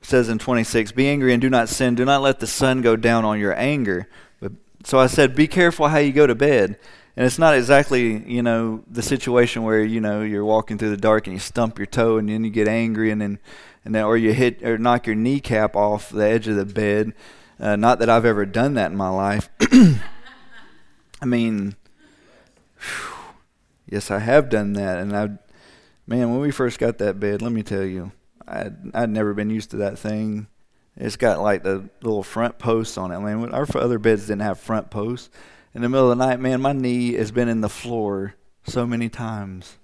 [0.01, 1.95] It says in 26, Be angry and do not sin.
[1.95, 4.09] Do not let the sun go down on your anger.
[4.41, 4.53] But,
[4.85, 6.79] so I said, Be careful how you go to bed.
[7.15, 10.97] And it's not exactly, you know, the situation where, you know, you're walking through the
[10.97, 13.39] dark and you stump your toe and then you get angry and then,
[13.85, 17.13] and then or you hit or knock your kneecap off the edge of the bed
[17.61, 19.51] uh, not that I've ever done that in my life.
[21.21, 21.77] I mean,
[22.79, 23.15] whew,
[23.87, 25.29] yes, I have done that, and I,
[26.07, 28.13] man, when we first got that bed, let me tell you,
[28.49, 30.47] I'd, I'd never been used to that thing.
[30.97, 33.17] It's got like the little front posts on it.
[33.17, 35.31] I mean, our other beds didn't have front posts.
[35.75, 38.87] In the middle of the night, man, my knee has been in the floor so
[38.87, 39.77] many times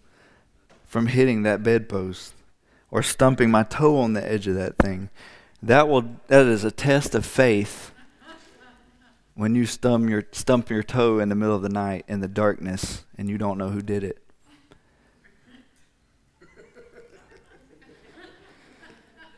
[0.85, 2.35] from hitting that bedpost
[2.91, 5.11] or stumping my toe on the edge of that thing.
[5.67, 7.91] That will that is a test of faith
[9.35, 12.29] when you stump your stump your toe in the middle of the night in the
[12.29, 14.23] darkness and you don't know who did it.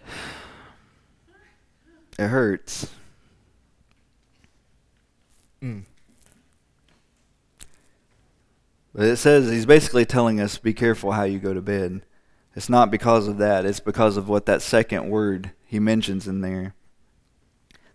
[2.18, 2.90] It hurts.
[5.62, 5.84] Mm.
[8.94, 12.02] But it says he's basically telling us be careful how you go to bed.
[12.54, 16.40] It's not because of that, it's because of what that second word he mentions in
[16.40, 16.74] there.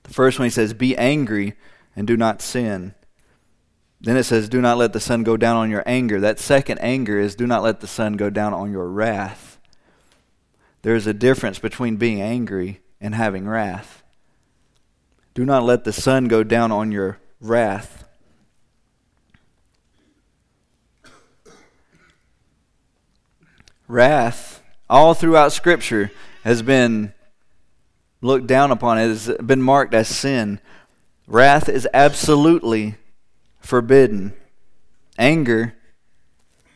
[0.04, 1.56] The first one he says, Be angry
[1.96, 2.94] and do not sin.
[4.00, 6.20] Then it says, Do not let the sun go down on your anger.
[6.20, 9.58] That second anger is, Do not let the sun go down on your wrath.
[10.84, 14.04] There's a difference between being angry and having wrath.
[15.34, 18.06] Do not let the sun go down on your wrath.
[23.88, 26.12] Wrath, all throughout Scripture,
[26.44, 27.14] has been
[28.24, 30.60] looked down upon, it has been marked as sin.
[31.28, 32.96] Wrath is absolutely
[33.60, 34.34] forbidden.
[35.18, 35.76] Anger,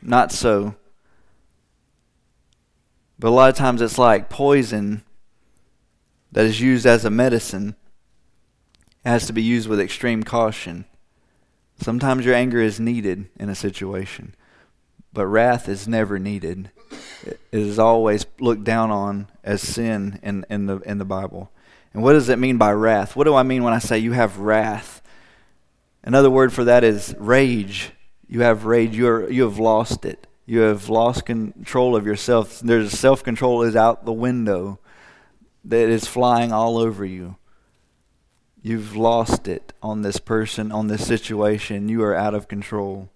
[0.02, 0.76] not so.
[3.20, 5.04] But a lot of times it's like poison
[6.32, 7.76] that is used as a medicine.
[9.04, 10.86] It has to be used with extreme caution.
[11.80, 14.36] Sometimes your anger is needed in a situation,
[15.14, 16.72] but wrath is never needed.
[17.52, 21.52] Is always looked down on as sin in, in, the, in the Bible.
[21.94, 23.16] And what does it mean by wrath?
[23.16, 25.02] What do I mean when I say you have wrath?
[26.04, 27.92] Another word for that is rage.
[28.28, 28.96] You have rage.
[28.96, 30.28] You, are, you have lost it.
[30.46, 32.60] You have lost control of yourself.
[32.60, 34.80] There's self control is out the window
[35.66, 37.36] that is flying all over you.
[38.62, 41.90] You've lost it on this person, on this situation.
[41.90, 43.10] You are out of control.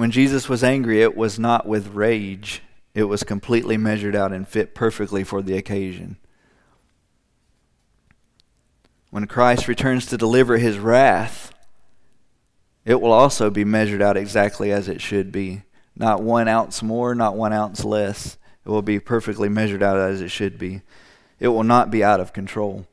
[0.00, 2.62] When Jesus was angry, it was not with rage,
[2.94, 6.16] it was completely measured out and fit perfectly for the occasion.
[9.10, 11.52] When Christ returns to deliver his wrath,
[12.86, 15.64] it will also be measured out exactly as it should be.
[15.94, 18.38] Not one ounce more, not one ounce less.
[18.64, 20.80] It will be perfectly measured out as it should be.
[21.38, 22.86] It will not be out of control.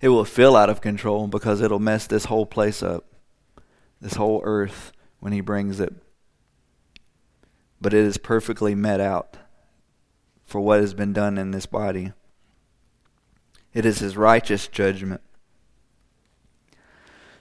[0.00, 3.04] It will feel out of control because it'll mess this whole place up,
[4.00, 4.91] this whole earth,
[5.22, 5.94] when he brings it
[7.82, 9.36] but it is perfectly met out
[10.44, 12.12] for what has been done in this body.
[13.74, 15.20] It is his righteous judgment.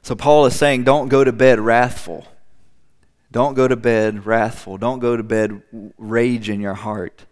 [0.01, 2.25] So Paul is saying, don't go to bed wrathful.
[3.31, 4.79] Don't go to bed wrathful.
[4.79, 5.61] Don't go to bed
[5.97, 7.27] rage in your heart.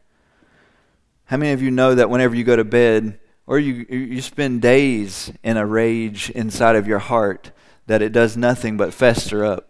[1.26, 4.62] How many of you know that whenever you go to bed, or you, you spend
[4.62, 7.52] days in a rage inside of your heart,
[7.88, 9.69] that it does nothing but fester up?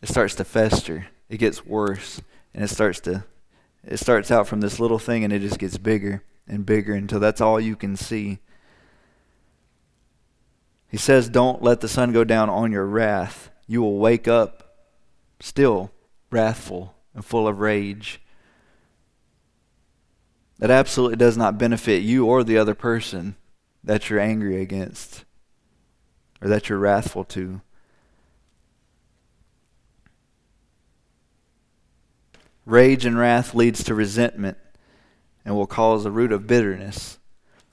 [0.00, 2.22] It starts to fester, it gets worse
[2.54, 3.24] and it starts to
[3.84, 7.20] it starts out from this little thing and it just gets bigger and bigger until
[7.20, 8.38] that's all you can see.
[10.88, 13.50] He says, Don't let the sun go down on your wrath.
[13.66, 14.76] You will wake up
[15.40, 15.90] still
[16.30, 18.20] wrathful and full of rage.
[20.58, 23.36] That absolutely does not benefit you or the other person
[23.84, 25.24] that you're angry against
[26.42, 27.60] or that you're wrathful to.
[32.68, 34.58] Rage and wrath leads to resentment
[35.42, 37.18] and will cause a root of bitterness.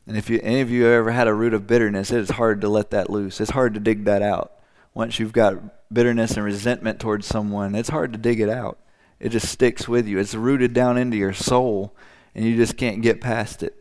[0.07, 2.29] And if you, any of you have ever had a root of bitterness, it is
[2.29, 3.41] hard to let that loose.
[3.41, 4.53] It's hard to dig that out.
[4.93, 8.79] Once you've got bitterness and resentment towards someone, it's hard to dig it out.
[9.19, 10.17] It just sticks with you.
[10.17, 11.93] It's rooted down into your soul,
[12.33, 13.75] and you just can't get past it.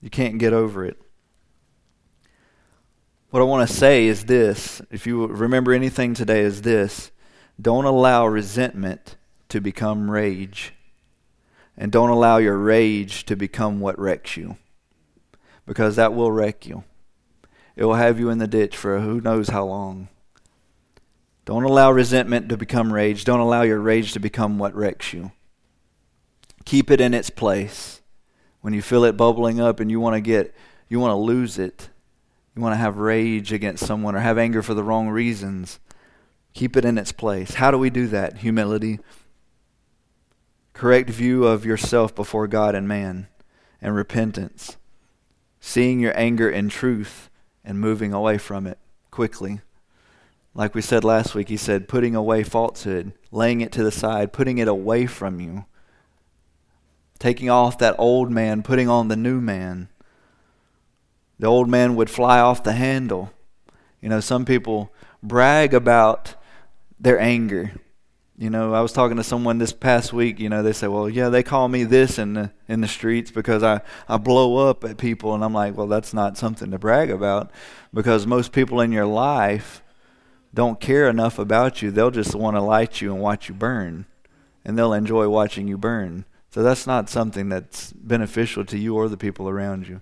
[0.00, 1.00] You can't get over it.
[3.30, 7.12] What I want to say is this if you remember anything today, is this
[7.60, 9.14] don't allow resentment
[9.52, 10.72] to become rage.
[11.76, 14.56] And don't allow your rage to become what wrecks you.
[15.66, 16.84] Because that will wreck you.
[17.76, 20.08] It will have you in the ditch for who knows how long.
[21.44, 23.24] Don't allow resentment to become rage.
[23.24, 25.32] Don't allow your rage to become what wrecks you.
[26.64, 28.00] Keep it in its place.
[28.62, 30.54] When you feel it bubbling up and you want to get,
[30.88, 31.90] you want to lose it,
[32.54, 35.78] you want to have rage against someone or have anger for the wrong reasons,
[36.54, 37.54] keep it in its place.
[37.54, 38.38] How do we do that?
[38.38, 39.00] Humility
[40.72, 43.28] correct view of yourself before God and man,
[43.80, 44.76] and repentance,
[45.60, 47.30] seeing your anger in truth
[47.64, 48.78] and moving away from it
[49.10, 49.60] quickly.
[50.54, 54.32] Like we said last week, he said, putting away falsehood, laying it to the side,
[54.32, 55.64] putting it away from you,
[57.18, 59.88] taking off that old man, putting on the new man.
[61.38, 63.32] The old man would fly off the handle.
[64.00, 64.92] You know, some people
[65.22, 66.34] brag about
[67.00, 67.72] their anger.
[68.42, 70.40] You know, I was talking to someone this past week.
[70.40, 73.30] You know, they say, "Well, yeah, they call me this in the in the streets
[73.30, 76.78] because I I blow up at people," and I'm like, "Well, that's not something to
[76.78, 77.52] brag about,
[77.94, 79.80] because most people in your life
[80.52, 81.92] don't care enough about you.
[81.92, 84.06] They'll just want to light you and watch you burn,
[84.64, 86.24] and they'll enjoy watching you burn.
[86.50, 90.00] So that's not something that's beneficial to you or the people around you.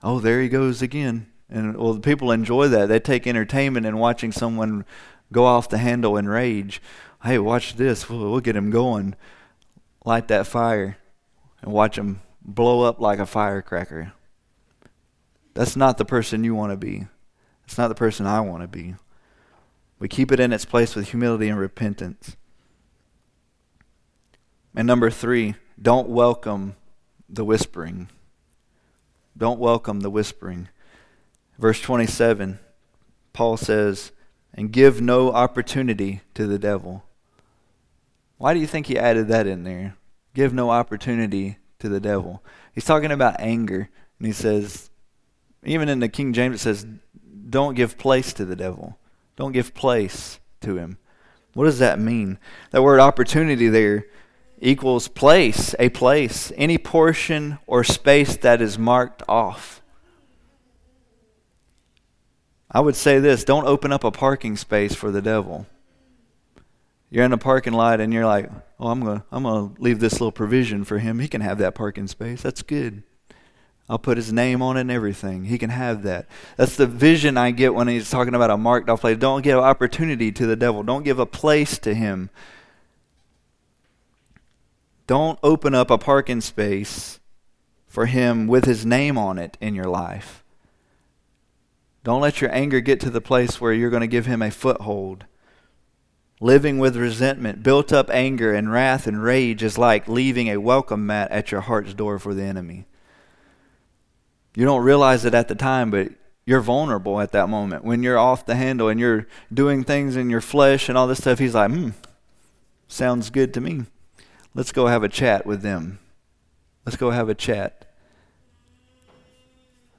[0.00, 1.26] Oh, there he goes again.
[1.48, 2.86] And well, the people enjoy that.
[2.86, 4.84] They take entertainment in watching someone
[5.32, 6.80] go off the handle in rage.
[7.22, 8.08] Hey, watch this.
[8.08, 9.14] We'll, we'll get him going.
[10.04, 10.96] Light that fire
[11.60, 14.12] and watch him blow up like a firecracker.
[15.52, 17.06] That's not the person you want to be.
[17.66, 18.94] It's not the person I want to be.
[19.98, 22.36] We keep it in its place with humility and repentance.
[24.74, 26.76] And number three, don't welcome
[27.28, 28.08] the whispering.
[29.36, 30.68] Don't welcome the whispering.
[31.58, 32.58] Verse 27,
[33.34, 34.12] Paul says,
[34.54, 37.04] and give no opportunity to the devil.
[38.40, 39.96] Why do you think he added that in there?
[40.32, 42.42] Give no opportunity to the devil.
[42.72, 44.88] He's talking about anger, and he says,
[45.62, 46.86] even in the King James, it says,
[47.50, 48.98] don't give place to the devil.
[49.36, 50.96] Don't give place to him.
[51.52, 52.38] What does that mean?
[52.70, 54.06] That word opportunity there
[54.58, 59.82] equals place, a place, any portion or space that is marked off.
[62.70, 65.66] I would say this don't open up a parking space for the devil.
[67.10, 68.48] You're in a parking lot and you're like,
[68.78, 71.18] oh, I'm going to I'm to leave this little provision for him.
[71.18, 72.40] He can have that parking space.
[72.40, 73.02] That's good.
[73.88, 75.46] I'll put his name on it and everything.
[75.46, 76.26] He can have that.
[76.56, 79.18] That's the vision I get when he's talking about a marked off place.
[79.18, 80.84] Don't give opportunity to the devil.
[80.84, 82.30] Don't give a place to him.
[85.08, 87.18] Don't open up a parking space
[87.88, 90.44] for him with his name on it in your life.
[92.04, 94.52] Don't let your anger get to the place where you're going to give him a
[94.52, 95.24] foothold.
[96.42, 101.06] Living with resentment, built up anger and wrath and rage is like leaving a welcome
[101.06, 102.86] mat at your heart's door for the enemy.
[104.56, 106.08] You don't realize it at the time, but
[106.46, 107.84] you're vulnerable at that moment.
[107.84, 111.18] When you're off the handle and you're doing things in your flesh and all this
[111.18, 111.90] stuff, he's like, hmm,
[112.88, 113.84] sounds good to me.
[114.54, 115.98] Let's go have a chat with them.
[116.86, 117.86] Let's go have a chat.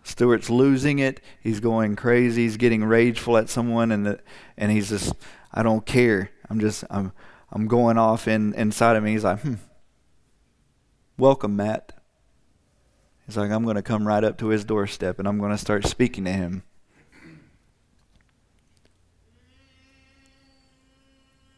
[0.04, 1.22] Stuart's losing it.
[1.42, 2.42] He's going crazy.
[2.42, 4.20] He's getting rageful at someone, and the,
[4.58, 5.14] and he's just,
[5.54, 6.32] I don't care.
[6.50, 7.12] I'm just, I'm,
[7.52, 9.12] I'm going off in inside of me.
[9.12, 9.56] He's like, hmm.
[11.18, 11.94] Welcome, mat.
[13.26, 15.58] He's like, I'm going to come right up to his doorstep, and I'm going to
[15.58, 16.64] start speaking to him.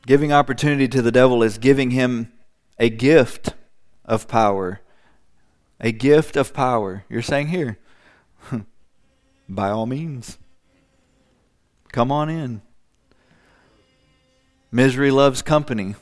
[0.06, 2.34] Giving opportunity to the devil is giving him
[2.78, 3.54] a gift
[4.04, 4.82] of power.
[5.80, 7.06] A gift of power.
[7.08, 7.80] You're saying here,
[9.50, 10.38] by all means,
[11.92, 12.62] come on in.
[14.76, 15.94] Misery loves company.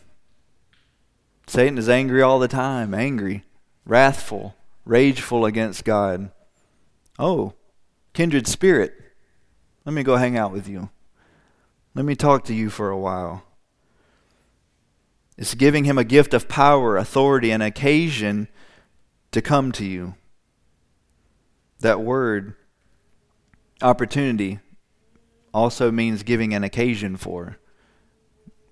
[1.45, 3.43] Satan is angry all the time, angry,
[3.85, 4.55] wrathful,
[4.85, 6.31] rageful against God.
[7.19, 7.53] Oh,
[8.13, 8.93] kindred spirit,
[9.83, 10.89] let me go hang out with you.
[11.95, 13.43] Let me talk to you for a while.
[15.37, 18.47] It's giving him a gift of power, authority, and occasion
[19.33, 20.15] to come to you.
[21.81, 22.55] That word,
[23.81, 24.59] opportunity,
[25.53, 27.57] also means giving an occasion for.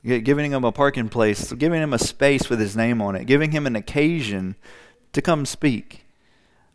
[0.04, 3.52] Giving him a parking place, giving him a space with his name on it, giving
[3.52, 4.56] him an occasion
[5.12, 6.06] to come speak.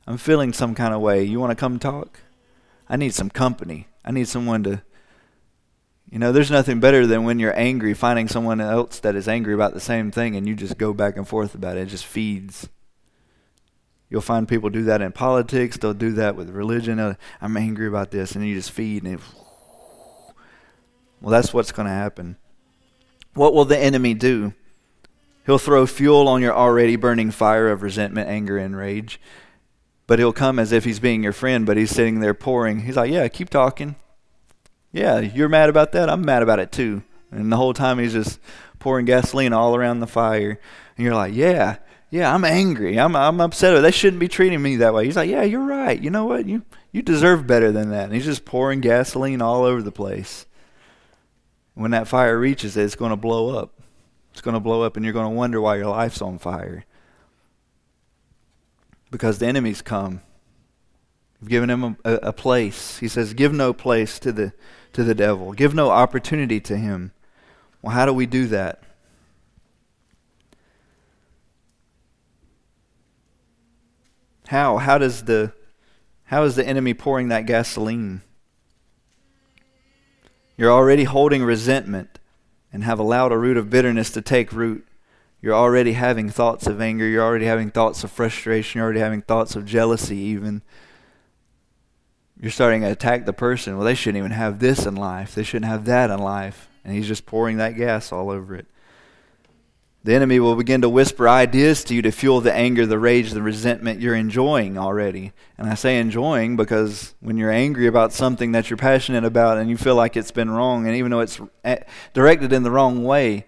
[0.07, 1.25] I'm feeling some kind of way.
[1.25, 2.20] You want to come talk?
[2.89, 3.89] I need some company.
[4.05, 4.83] I need someone to
[6.14, 9.53] you know, there's nothing better than when you're angry, finding someone else that is angry
[9.53, 11.81] about the same thing and you just go back and forth about it.
[11.81, 12.68] It just feeds.
[14.09, 17.16] You'll find people do that in politics, they'll do that with religion.
[17.41, 19.03] I'm angry about this, and you just feed.
[19.03, 19.20] And it,
[21.20, 22.37] well, that's what's going to happen.
[23.35, 24.55] What will the enemy do?
[25.47, 29.20] He'll throw fuel on your already burning fire of resentment, anger, and rage.
[30.07, 32.80] But he'll come as if he's being your friend, but he's sitting there pouring.
[32.80, 33.97] He's like, Yeah, keep talking.
[34.93, 36.09] Yeah, you're mad about that.
[36.09, 37.03] I'm mad about it too.
[37.32, 38.39] And the whole time he's just
[38.78, 40.61] pouring gasoline all around the fire.
[40.97, 41.78] And you're like, yeah,
[42.11, 42.99] yeah, I'm angry.
[43.01, 43.82] I'm, I'm upset.
[43.82, 45.05] They shouldn't be treating me that way.
[45.05, 46.01] He's like, yeah, you're right.
[46.01, 46.47] You know what?
[46.47, 46.62] You,
[46.93, 48.05] you deserve better than that.
[48.05, 50.47] And he's just pouring gasoline all over the place.
[51.75, 53.81] When that fire reaches it, it's going to blow up.
[54.33, 56.85] It's going to blow up, and you're going to wonder why your life's on fire.
[59.11, 60.20] Because the enemy's come.
[61.41, 62.99] You've given him a, a, place.
[62.99, 64.53] He says, give no place to the
[64.93, 65.53] to the devil.
[65.53, 67.12] Give no opportunity to him.
[67.83, 68.83] Well, how do we do that?
[74.47, 74.79] How?
[74.79, 75.53] How does the
[76.25, 78.22] how is the enemy pouring that gasoline?
[80.57, 82.18] You're already holding resentment
[82.72, 84.86] and have allowed a root of bitterness to take root.
[85.40, 87.07] You're already having thoughts of anger.
[87.07, 88.78] You're already having thoughts of frustration.
[88.78, 90.62] You're already having thoughts of jealousy, even.
[92.40, 93.76] You're starting to attack the person.
[93.76, 95.34] Well, they shouldn't even have this in life.
[95.34, 96.68] They shouldn't have that in life.
[96.84, 98.66] And he's just pouring that gas all over it.
[100.05, 103.30] The enemy will begin to whisper ideas to you to fuel the anger, the rage,
[103.30, 105.32] the resentment you're enjoying already.
[105.57, 109.70] And I say enjoying because when you're angry about something that you're passionate about and
[109.70, 111.78] you feel like it's been wrong, and even though it's eh,
[112.12, 113.46] directed in the wrong way,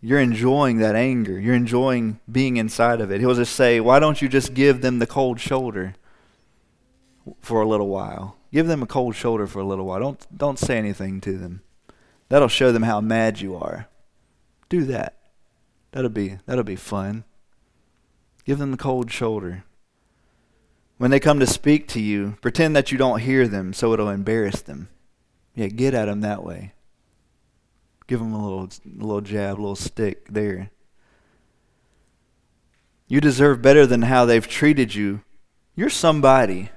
[0.00, 1.38] you're enjoying that anger.
[1.38, 3.20] You're enjoying being inside of it.
[3.20, 5.94] He'll just say, Why don't you just give them the cold shoulder
[7.42, 8.38] for a little while?
[8.50, 10.00] Give them a cold shoulder for a little while.
[10.00, 11.60] Don't, don't say anything to them.
[12.30, 13.88] That'll show them how mad you are.
[14.70, 15.19] Do that.
[15.92, 17.24] That'll be that'll be fun.
[18.44, 19.64] Give them the cold shoulder.
[20.98, 24.10] When they come to speak to you, pretend that you don't hear them so it'll
[24.10, 24.88] embarrass them.
[25.54, 26.74] Yeah, get at them that way.
[28.06, 30.70] Give them a little a little jab, a little stick there.
[33.08, 35.22] You deserve better than how they've treated you.
[35.74, 36.70] You're somebody.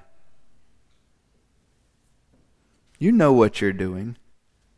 [2.98, 4.18] You know what you're doing.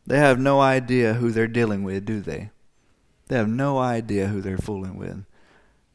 [0.06, 2.50] They have no idea who they're dealing with, do they?
[3.28, 5.24] They have no idea who they're fooling with.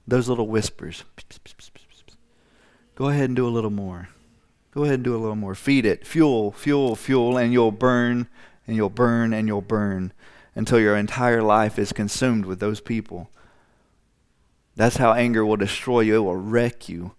[0.08, 1.04] Those little whispers.
[2.96, 4.10] Go ahead and do a little more.
[4.72, 5.56] Go ahead and do a little more.
[5.56, 6.06] Feed it.
[6.06, 8.28] Fuel, fuel, fuel, and you'll burn,
[8.68, 10.14] and you'll burn, and you'll burn
[10.56, 13.30] until your entire life is consumed with those people.
[14.76, 16.16] That's how anger will destroy you.
[16.16, 17.14] It will wreck you.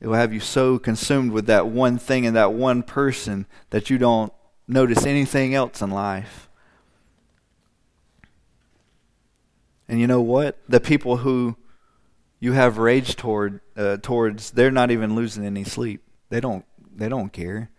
[0.00, 3.90] It will have you so consumed with that one thing and that one person that
[3.90, 4.32] you don't
[4.66, 6.48] notice anything else in life.
[9.90, 10.56] And you know what?
[10.68, 11.56] The people who
[12.38, 16.04] you have rage toward uh, towards, they're not even losing any sleep.
[16.28, 16.64] They don't
[16.94, 17.70] they don't care.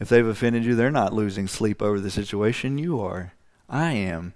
[0.00, 2.76] If they've offended you, they're not losing sleep over the situation.
[2.76, 3.34] You are.
[3.68, 4.34] I am.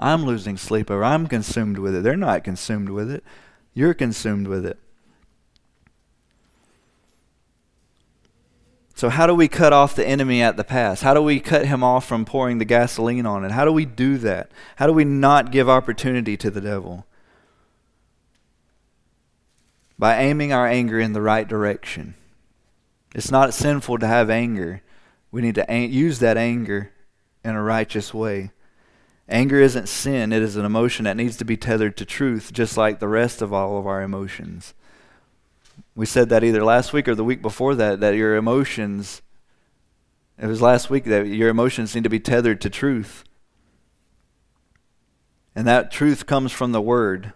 [0.00, 1.04] I'm losing sleep over.
[1.04, 2.02] I'm consumed with it.
[2.02, 3.22] They're not consumed with it.
[3.74, 4.78] You're consumed with it.
[8.98, 11.02] So, how do we cut off the enemy at the pass?
[11.02, 13.52] How do we cut him off from pouring the gasoline on it?
[13.52, 14.50] How do we do that?
[14.74, 17.06] How do we not give opportunity to the devil?
[20.00, 22.16] By aiming our anger in the right direction.
[23.14, 24.82] It's not sinful to have anger.
[25.30, 26.90] We need to use that anger
[27.44, 28.50] in a righteous way.
[29.28, 32.76] Anger isn't sin, it is an emotion that needs to be tethered to truth, just
[32.76, 34.74] like the rest of all of our emotions.
[35.98, 39.20] We said that either last week or the week before that, that your emotions,
[40.38, 43.24] it was last week that your emotions need to be tethered to truth.
[45.56, 47.32] And that truth comes from the Word.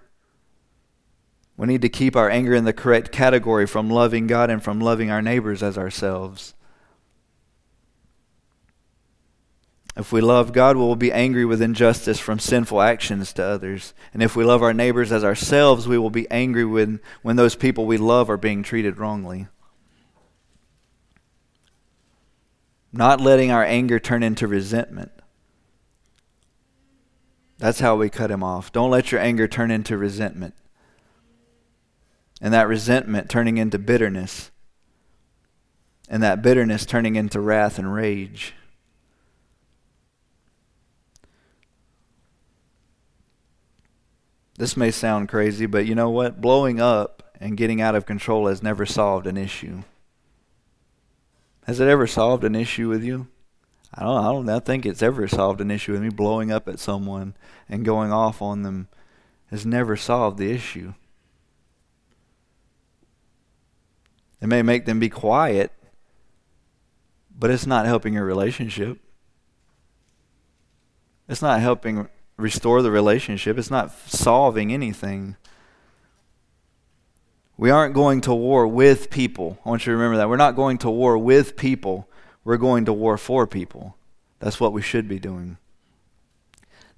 [1.56, 4.78] We need to keep our anger in the correct category from loving God and from
[4.78, 6.54] loving our neighbors as ourselves.
[9.94, 13.92] If we love God, we will be angry with injustice from sinful actions to others.
[14.14, 17.54] And if we love our neighbors as ourselves, we will be angry when, when those
[17.54, 19.48] people we love are being treated wrongly.
[22.90, 25.12] Not letting our anger turn into resentment.
[27.58, 28.72] That's how we cut him off.
[28.72, 30.54] Don't let your anger turn into resentment.
[32.40, 34.50] And that resentment turning into bitterness.
[36.08, 38.54] And that bitterness turning into wrath and rage.
[44.56, 46.40] This may sound crazy, but you know what?
[46.40, 49.82] Blowing up and getting out of control has never solved an issue.
[51.66, 53.28] Has it ever solved an issue with you?
[53.94, 54.24] I don't.
[54.24, 54.48] I don't.
[54.48, 56.08] I think it's ever solved an issue with me.
[56.08, 57.34] Blowing up at someone
[57.68, 58.88] and going off on them
[59.50, 60.94] has never solved the issue.
[64.40, 65.72] It may make them be quiet,
[67.38, 68.98] but it's not helping your relationship.
[71.28, 72.08] It's not helping
[72.42, 73.56] restore the relationship.
[73.56, 75.36] It's not solving anything.
[77.56, 79.58] We aren't going to war with people.
[79.64, 80.28] I want you to remember that.
[80.28, 82.08] We're not going to war with people.
[82.44, 83.96] We're going to war for people.
[84.40, 85.58] That's what we should be doing.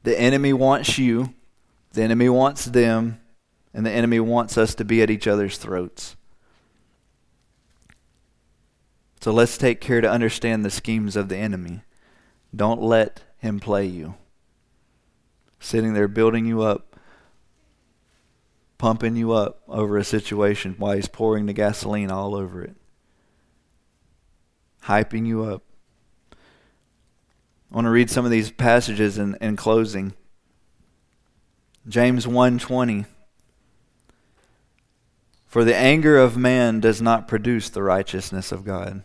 [0.03, 1.35] The enemy wants you,
[1.93, 3.21] the enemy wants them,
[3.75, 6.17] and the enemy wants us to be at each other's throats.
[9.21, 11.83] So let's take care to understand the schemes of the enemy.
[12.55, 14.15] Don't let him play you
[15.65, 16.95] sitting there building you up,
[18.77, 22.77] pumping you up over a situation while he's pouring the gasoline all over it,
[24.85, 25.63] hyping you up.
[26.33, 30.13] I want to read some of these passages in, in closing.
[31.89, 33.07] James 1:20
[35.47, 39.03] For the anger of man does not produce the righteousness of God.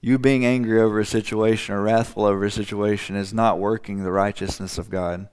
[0.00, 4.10] You being angry over a situation or wrathful over a situation is not working the
[4.10, 5.28] righteousness of God.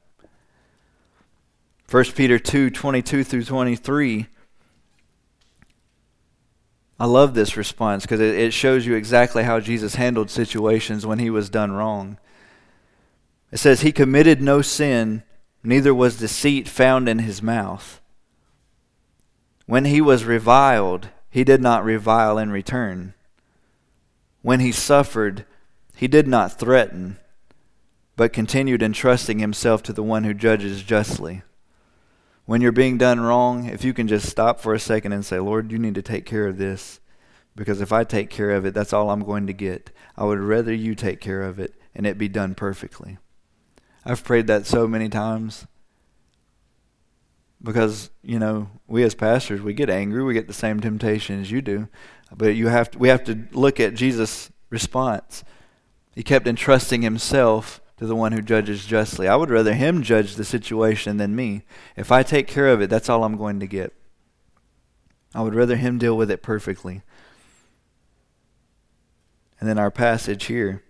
[1.89, 4.27] 1 Peter 2 22 through 23.
[6.99, 11.17] I love this response because it, it shows you exactly how Jesus handled situations when
[11.17, 12.19] he was done wrong.
[13.51, 15.23] It says, He committed no sin,
[15.63, 17.99] neither was deceit found in his mouth.
[19.65, 23.15] When he was reviled, he did not revile in return.
[24.43, 25.45] When he suffered,
[25.95, 27.17] he did not threaten,
[28.15, 31.41] but continued entrusting himself to the one who judges justly.
[32.49, 35.37] When you're being done wrong, if you can just stop for a second and say,
[35.37, 36.99] Lord, you need to take care of this,
[37.55, 39.91] because if I take care of it, that's all I'm going to get.
[40.17, 43.19] I would rather you take care of it and it be done perfectly.
[44.03, 45.67] I've prayed that so many times
[47.61, 51.51] because you know we as pastors we get angry we get the same temptation as
[51.51, 51.87] you do
[52.35, 55.43] but you have to, we have to look at Jesus' response.
[56.15, 59.27] He kept entrusting himself to the one who judges justly.
[59.27, 61.63] I would rather him judge the situation than me.
[61.97, 63.93] If I take care of it, that's all I'm going to get.
[65.35, 67.01] I would rather him deal with it perfectly.
[69.59, 70.81] And then our passage here.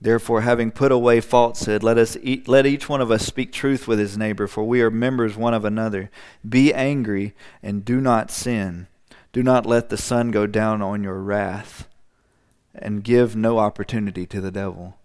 [0.00, 3.86] Therefore, having put away falsehood, let us eat, let each one of us speak truth
[3.86, 6.10] with his neighbor, for we are members one of another.
[6.46, 7.32] Be angry
[7.62, 8.88] and do not sin.
[9.32, 11.88] Do not let the sun go down on your wrath,
[12.74, 14.98] and give no opportunity to the devil.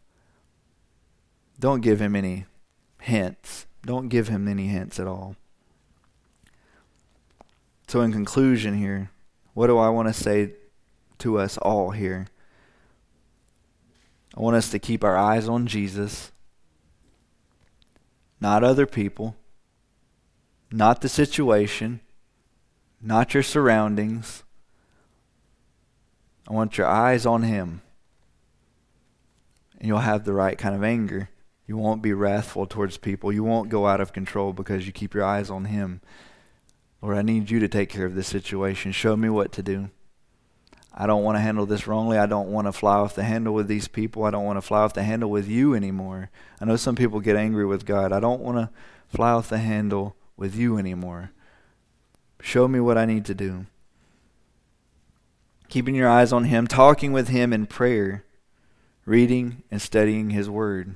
[1.60, 2.46] Don't give him any
[3.02, 3.66] hints.
[3.86, 5.36] Don't give him any hints at all.
[7.88, 9.12] So, in conclusion, here,
[9.54, 10.54] what do I want to say
[11.20, 12.28] to us all here?
[14.38, 16.32] I want us to keep our eyes on Jesus,
[18.40, 19.36] not other people,
[20.72, 22.00] not the situation,
[23.02, 24.44] not your surroundings.
[26.48, 27.82] I want your eyes on Him.
[29.80, 31.30] And you'll have the right kind of anger.
[31.70, 33.32] You won't be wrathful towards people.
[33.32, 36.02] You won't go out of control because you keep your eyes on Him.
[37.00, 38.92] Lord, I need you to take care of this situation.
[38.92, 39.92] Show me what to do.
[40.92, 42.18] I don't want to handle this wrongly.
[42.18, 44.24] I don't want to fly off the handle with these people.
[44.24, 46.32] I don't want to fly off the handle with you anymore.
[46.60, 48.12] I know some people get angry with God.
[48.12, 48.72] I don't want to
[49.16, 51.30] fly off the handle with you anymore.
[52.42, 53.68] Show me what I need to do.
[55.68, 58.24] Keeping your eyes on Him, talking with Him in prayer,
[59.06, 60.96] reading and studying His Word.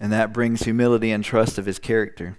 [0.00, 2.38] And that brings humility and trust of His character.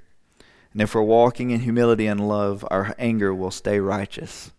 [0.71, 4.51] And if we're walking in humility and love, our anger will stay righteous.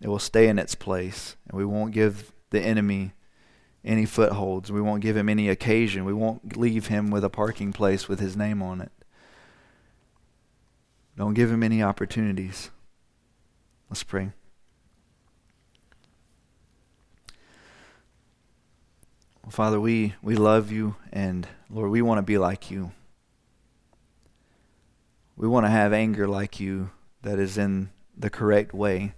[0.00, 1.36] It will stay in its place.
[1.48, 3.12] And we won't give the enemy
[3.84, 4.72] any footholds.
[4.72, 6.04] We won't give him any occasion.
[6.04, 8.92] We won't leave him with a parking place with his name on it.
[11.16, 12.70] Don't give him any opportunities.
[13.88, 14.32] Let's pray.
[19.48, 22.90] Father, we, we love you, and Lord, we want to be like you.
[25.36, 26.90] We want to have anger like you
[27.22, 29.12] that is in the correct way,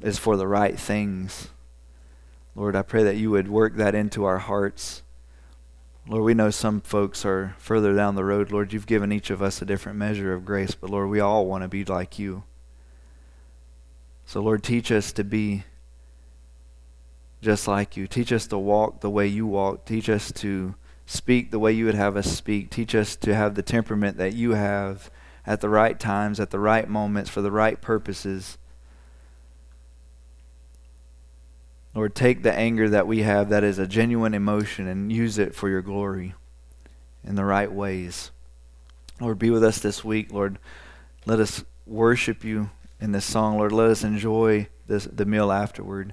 [0.00, 1.48] is for the right things.
[2.54, 5.02] Lord, I pray that you would work that into our hearts.
[6.08, 8.52] Lord, we know some folks are further down the road.
[8.52, 11.46] Lord, you've given each of us a different measure of grace, but Lord, we all
[11.46, 12.44] want to be like you.
[14.24, 15.64] So, Lord, teach us to be
[17.42, 18.06] just like you.
[18.06, 19.84] Teach us to walk the way you walk.
[19.84, 20.74] Teach us to
[21.06, 22.70] speak the way you would have us speak.
[22.70, 25.10] Teach us to have the temperament that you have
[25.46, 28.58] at the right times, at the right moments, for the right purposes.
[31.94, 35.54] Lord, take the anger that we have that is a genuine emotion and use it
[35.54, 36.34] for your glory
[37.24, 38.32] in the right ways.
[39.20, 40.30] Lord, be with us this week.
[40.30, 40.58] Lord,
[41.24, 42.70] let us worship you
[43.00, 43.56] in this song.
[43.56, 46.12] Lord, let us enjoy this, the meal afterward.